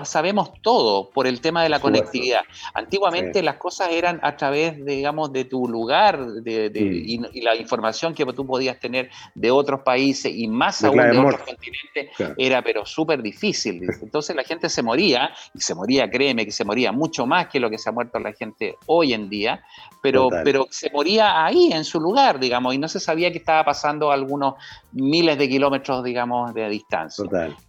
[0.04, 2.42] sabemos todo por el tema de la conectividad.
[2.72, 7.34] Antiguamente las cosas eran a través, digamos, de tu lugar de, mm.
[7.34, 11.40] y, la información que tú podías tener de otros países y más aún de otros
[11.40, 13.82] continentes era pero súper difícil.
[14.00, 17.58] Entonces la gente se moría, y se moría, créeme, que se moría mucho más que
[17.58, 19.64] lo que se ha muerto la gente hoy en día,
[20.02, 23.64] pero, pero se moría ahí, en su lugar, digamos, y no se sabía que estaba
[23.64, 24.54] pasando algunos
[24.92, 27.24] miles de kilómetros, digamos, de distancia.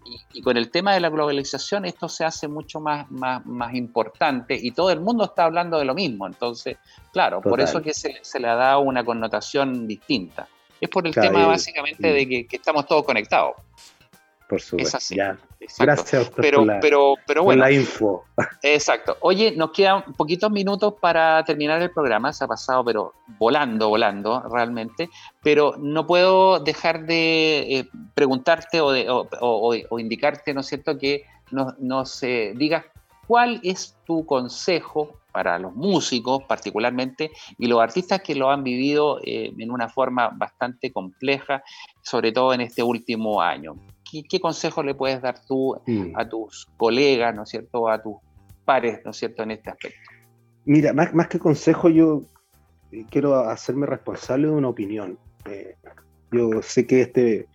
[0.05, 3.73] Y, y, con el tema de la globalización, esto se hace mucho más, más, más,
[3.73, 6.27] importante y todo el mundo está hablando de lo mismo.
[6.27, 6.77] Entonces,
[7.11, 10.47] claro, por eso que se, se, le ha dado una connotación distinta.
[10.79, 13.55] Es por el tema básicamente de que, que estamos todos conectados.
[14.47, 14.97] Por supuesto.
[15.79, 18.23] Gracias pero, por la, pero, pero bueno, la info.
[18.61, 19.17] Exacto.
[19.21, 22.31] Oye, nos quedan poquitos minutos para terminar el programa.
[22.31, 25.09] Se ha pasado, pero volando, volando, realmente.
[25.41, 30.97] Pero no puedo dejar de eh, preguntarte o, de, o, o, indicarte, ¿no es cierto?,
[30.97, 32.85] que nos, nos eh, digas
[33.27, 39.19] cuál es tu consejo para los músicos particularmente y los artistas que lo han vivido
[39.21, 41.61] eh, en una forma bastante compleja,
[42.01, 43.75] sobre todo en este último año.
[44.23, 46.13] ¿Qué, consejo le puedes dar tú mm.
[46.15, 48.15] a tus colegas, ¿no es cierto?, a tus
[48.63, 49.99] pares, ¿no es cierto?, en este aspecto.
[50.65, 52.23] Mira, más, más que consejo, yo
[52.91, 55.17] eh, quiero hacerme responsable de una opinión.
[55.45, 55.75] Eh,
[56.31, 57.47] yo sé que este,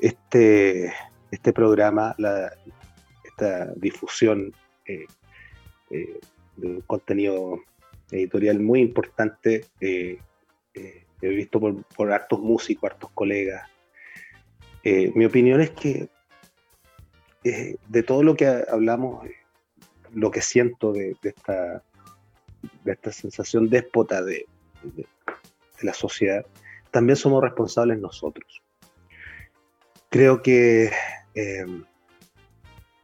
[0.00, 0.92] este,
[1.30, 2.52] este programa, la,
[3.24, 4.52] esta difusión
[4.86, 5.06] eh,
[5.90, 7.58] de un contenido
[8.10, 10.18] editorial muy importante, he
[11.20, 13.68] visto por, por hartos músicos, hartos colegas,
[14.88, 16.08] eh, mi opinión es que
[17.42, 19.34] eh, de todo lo que hablamos, eh,
[20.14, 21.82] lo que siento de, esta,
[22.84, 24.46] de esta sensación déspota de,
[25.82, 26.46] la sociedad,
[26.92, 28.62] también somos responsables nosotros.
[30.08, 30.92] Creo que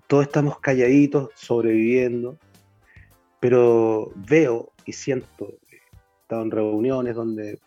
[0.06, 2.38] todos estamos calladitos, sobreviviendo,
[3.40, 5.80] pero veo y siento, he
[6.22, 7.58] estado en reuniones donde,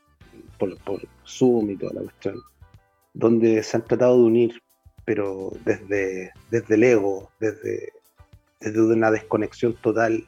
[0.57, 2.41] por Zoom y toda la cuestión,
[3.15, 4.61] donde se han tratado de unir,
[5.05, 7.93] pero desde, desde el ego, desde,
[8.59, 10.27] desde una desconexión total,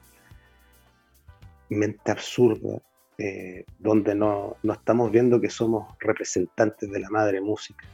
[1.70, 2.80] mente absurda,
[3.18, 7.86] eh, donde no, no, estamos viendo que somos representantes de la madre música,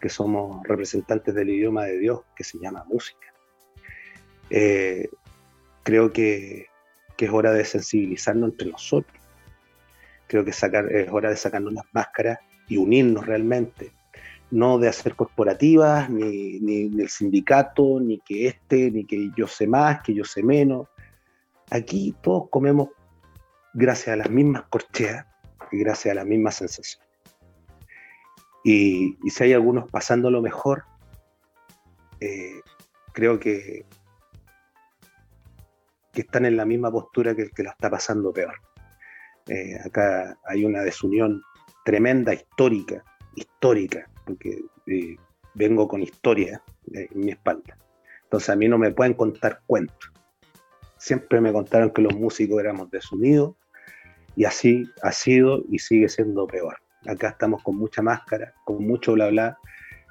[0.00, 3.34] que somos representantes del idioma de Dios que se llama música.
[4.48, 5.08] Eh,
[5.82, 6.66] creo que,
[7.16, 9.20] que, es hora de sensibilizarnos entre nosotros.
[10.28, 10.62] Creo que es
[11.10, 12.38] hora de sacarnos las máscaras
[12.68, 13.92] y unirnos realmente
[14.54, 16.56] no de hacer corporativas, ni,
[17.00, 20.86] el sindicato, ni que este, ni que yo sé más, que yo sé menos.
[21.70, 22.90] Aquí todos comemos
[23.72, 25.26] gracias a las mismas corcheas
[25.72, 27.08] y gracias a las mismas sensaciones.
[28.62, 30.84] Y, si hay algunos pasándolo mejor,
[32.20, 32.60] eh,
[33.12, 33.84] creo que,
[36.12, 38.54] que están en la misma postura que el que lo está pasando peor.
[39.48, 41.42] Eh, acá hay una desunión
[41.84, 43.02] tremenda, histórica,
[43.34, 45.16] histórica, porque eh,
[45.54, 46.62] vengo con historia
[46.92, 47.76] en mi espalda.
[48.24, 50.10] Entonces a mí no me pueden contar cuentos.
[50.98, 53.54] Siempre me contaron que los músicos éramos desunidos
[54.36, 56.78] y así ha sido y sigue siendo peor.
[57.06, 59.58] Acá estamos con mucha máscara, con mucho bla bla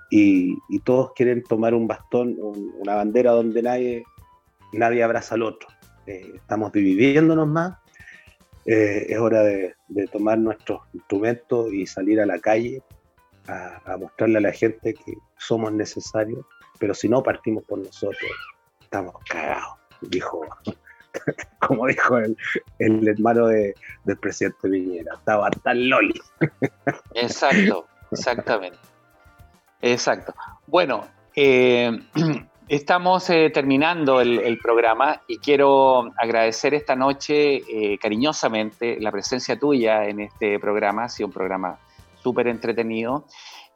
[0.09, 4.03] y, todos quieren tomar un bastón, una bandera donde nadie,
[4.71, 5.67] nadie abraza al otro.
[6.05, 7.77] Eh, estamos dividiéndonos más.
[8.65, 9.75] Eh, es hora de
[10.11, 12.83] tomar nuestros instrumentos y salir a la calle
[13.47, 16.45] a, mostrarle a la gente que somos necesarios,
[16.79, 18.31] pero si no partimos por nosotros,
[18.81, 20.45] estamos cagados, dijo,
[21.67, 22.37] como dijo el,
[22.79, 26.19] el hermano de, del presidente Viñera, estaba tan loli.
[27.13, 28.79] Exacto, exactamente.
[29.81, 30.33] Exacto.
[30.67, 31.91] Bueno, eh,
[32.69, 40.05] estamos eh, terminando el, programa y quiero agradecer esta noche eh, cariñosamente la presencia tuya
[40.05, 41.03] en este programa.
[41.03, 41.77] Ha sido un programa
[42.23, 43.25] súper entretenido.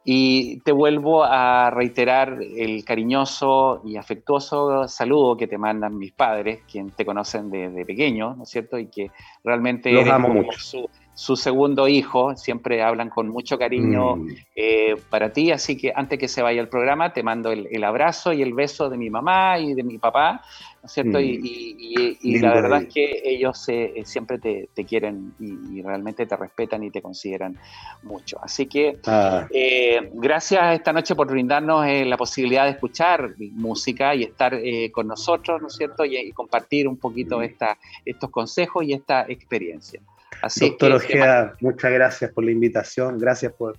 [0.04, 6.60] Y te vuelvo a reiterar el cariñoso y afectuoso saludo que te mandan mis padres,
[6.70, 8.78] quien te conocen desde de pequeño, ¿no es cierto?
[8.78, 9.10] Y que
[9.44, 10.58] realmente Los amo mucho.
[10.58, 10.88] su
[11.36, 14.28] segundo hijo, siempre hablan con mucho cariño Mm.
[14.54, 17.82] eh, para ti, así que antes que se vaya el programa, te mando el, el
[17.84, 20.40] abrazo y el beso de mi mamá y de mi papá,
[20.80, 21.18] ¿no es cierto?
[21.18, 21.22] Mm.
[21.22, 24.84] Y, y- y- y Lindo la verdad es que ellos eh, eh, siempre te, te
[24.84, 27.56] quieren y, realmente te respetan y te consideran
[28.02, 28.38] mucho.
[28.42, 34.14] Así que Ah, eh, gracias esta noche por brindarnos eh, la posibilidad de escuchar música
[34.14, 36.04] y estar eh, con nosotros, ¿no es cierto?
[36.04, 37.42] Y, y compartir un poquito Mm.
[37.42, 40.00] esta, estos consejos y esta experiencia.
[40.42, 43.76] Así Doctor Ojeda, muchas gracias por la invitación, gracias por...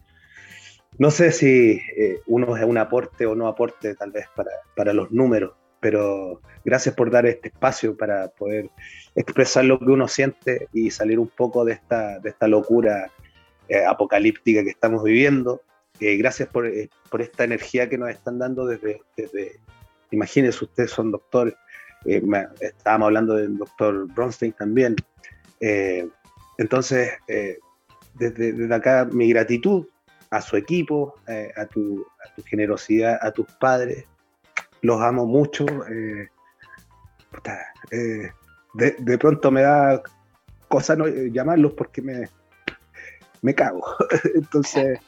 [0.98, 4.94] No sé si eh, uno es un aporte o no aporte tal vez para, para
[4.94, 8.70] los números, pero gracias por dar este espacio para poder
[9.16, 13.10] expresar lo que uno siente y salir un poco de esta, de esta locura
[13.68, 15.62] eh, apocalíptica que estamos viviendo.
[16.00, 19.60] Eh, gracias por, eh, por esta energía que nos están dando desde, desde
[20.12, 21.54] imagínense ustedes son doctores,
[22.06, 24.96] estábamos hablando del doctor Bronstein también.
[26.60, 27.58] Entonces, eh,
[28.16, 29.88] desde, desde acá mi gratitud
[30.30, 34.06] a su equipo, eh, a, tu, a tu generosidad, a tus padres.
[34.82, 35.66] Los amo mucho.
[35.66, 36.28] eh,
[37.32, 37.58] puta,
[37.92, 38.30] eh,
[38.74, 40.02] de, de pronto me da
[40.68, 42.30] cosa no llamarlos porque me,
[43.42, 43.84] me cago.
[44.36, 45.00] Entonces,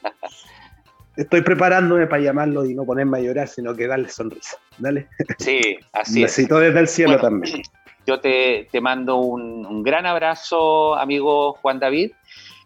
[1.17, 4.55] estoy preparándome para llamarlos y no ponerme a llorar, sino que darles sonrisa.
[4.77, 5.09] Dale.
[5.37, 6.37] Sí, así es.
[6.37, 7.61] Besito desde el cielo Bueno, también.
[8.07, 12.11] Yo te, te mando un, un gran abrazo, amigo Juan David.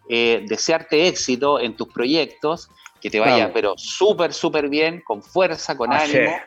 [0.07, 2.69] Eh, desearte éxito en tus proyectos,
[3.01, 6.35] que te vaya, pero súper, súper bien, con fuerza, con Así ánimo.
[6.35, 6.41] es.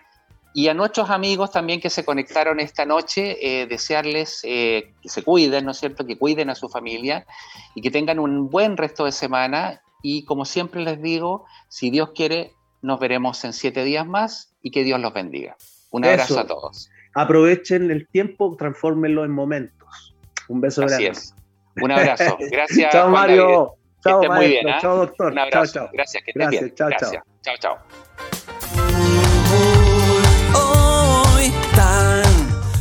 [0.54, 5.22] Y a nuestros amigos también que se conectaron esta noche, eh, desearles eh, que se
[5.22, 6.06] cuiden, ¿no es cierto?
[6.06, 7.26] Que cuiden a su familia
[7.74, 9.82] y que tengan un buen resto de semana.
[10.02, 14.70] Y como siempre les digo, si Dios quiere, nos veremos en siete días más y
[14.70, 15.56] que Dios los bendiga.
[15.90, 16.40] Un abrazo Eso.
[16.40, 16.90] a todos.
[17.18, 20.14] Aprovechen el tiempo, transfórmenlo en momentos.
[20.48, 21.08] Un beso Así grande.
[21.18, 21.34] es.
[21.82, 22.36] Un abrazo.
[22.50, 22.92] Gracias.
[22.92, 23.38] chao Juan David.
[23.38, 23.74] Mario.
[24.04, 24.78] Que Chao muy bien, ¿ah?
[24.80, 25.26] Chao doctor.
[25.32, 25.72] Un Chao, abrazo.
[25.74, 25.88] chao.
[25.92, 26.74] Gracias, que estés Gracias, bien.
[26.76, 27.22] chao, Gracias.
[27.42, 27.78] Chao, chao.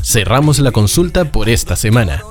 [0.04, 2.22] Cerramos la consulta por esta semana.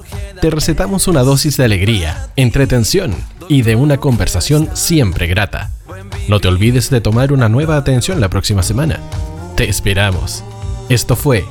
[0.41, 3.15] Te recetamos una dosis de alegría, entretención
[3.49, 5.71] y de una conversación siempre grata.
[6.29, 9.01] No te olvides de tomar una nueva atención la próxima semana.
[9.57, 10.43] Te esperamos.
[10.89, 11.45] Esto fue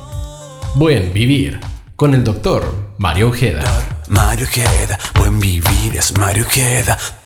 [0.78, 1.58] Buen Vivir
[1.96, 3.64] con el doctor Mario Ojeda.
[4.08, 6.98] Mario Queda, buen vivir es Mario Queda.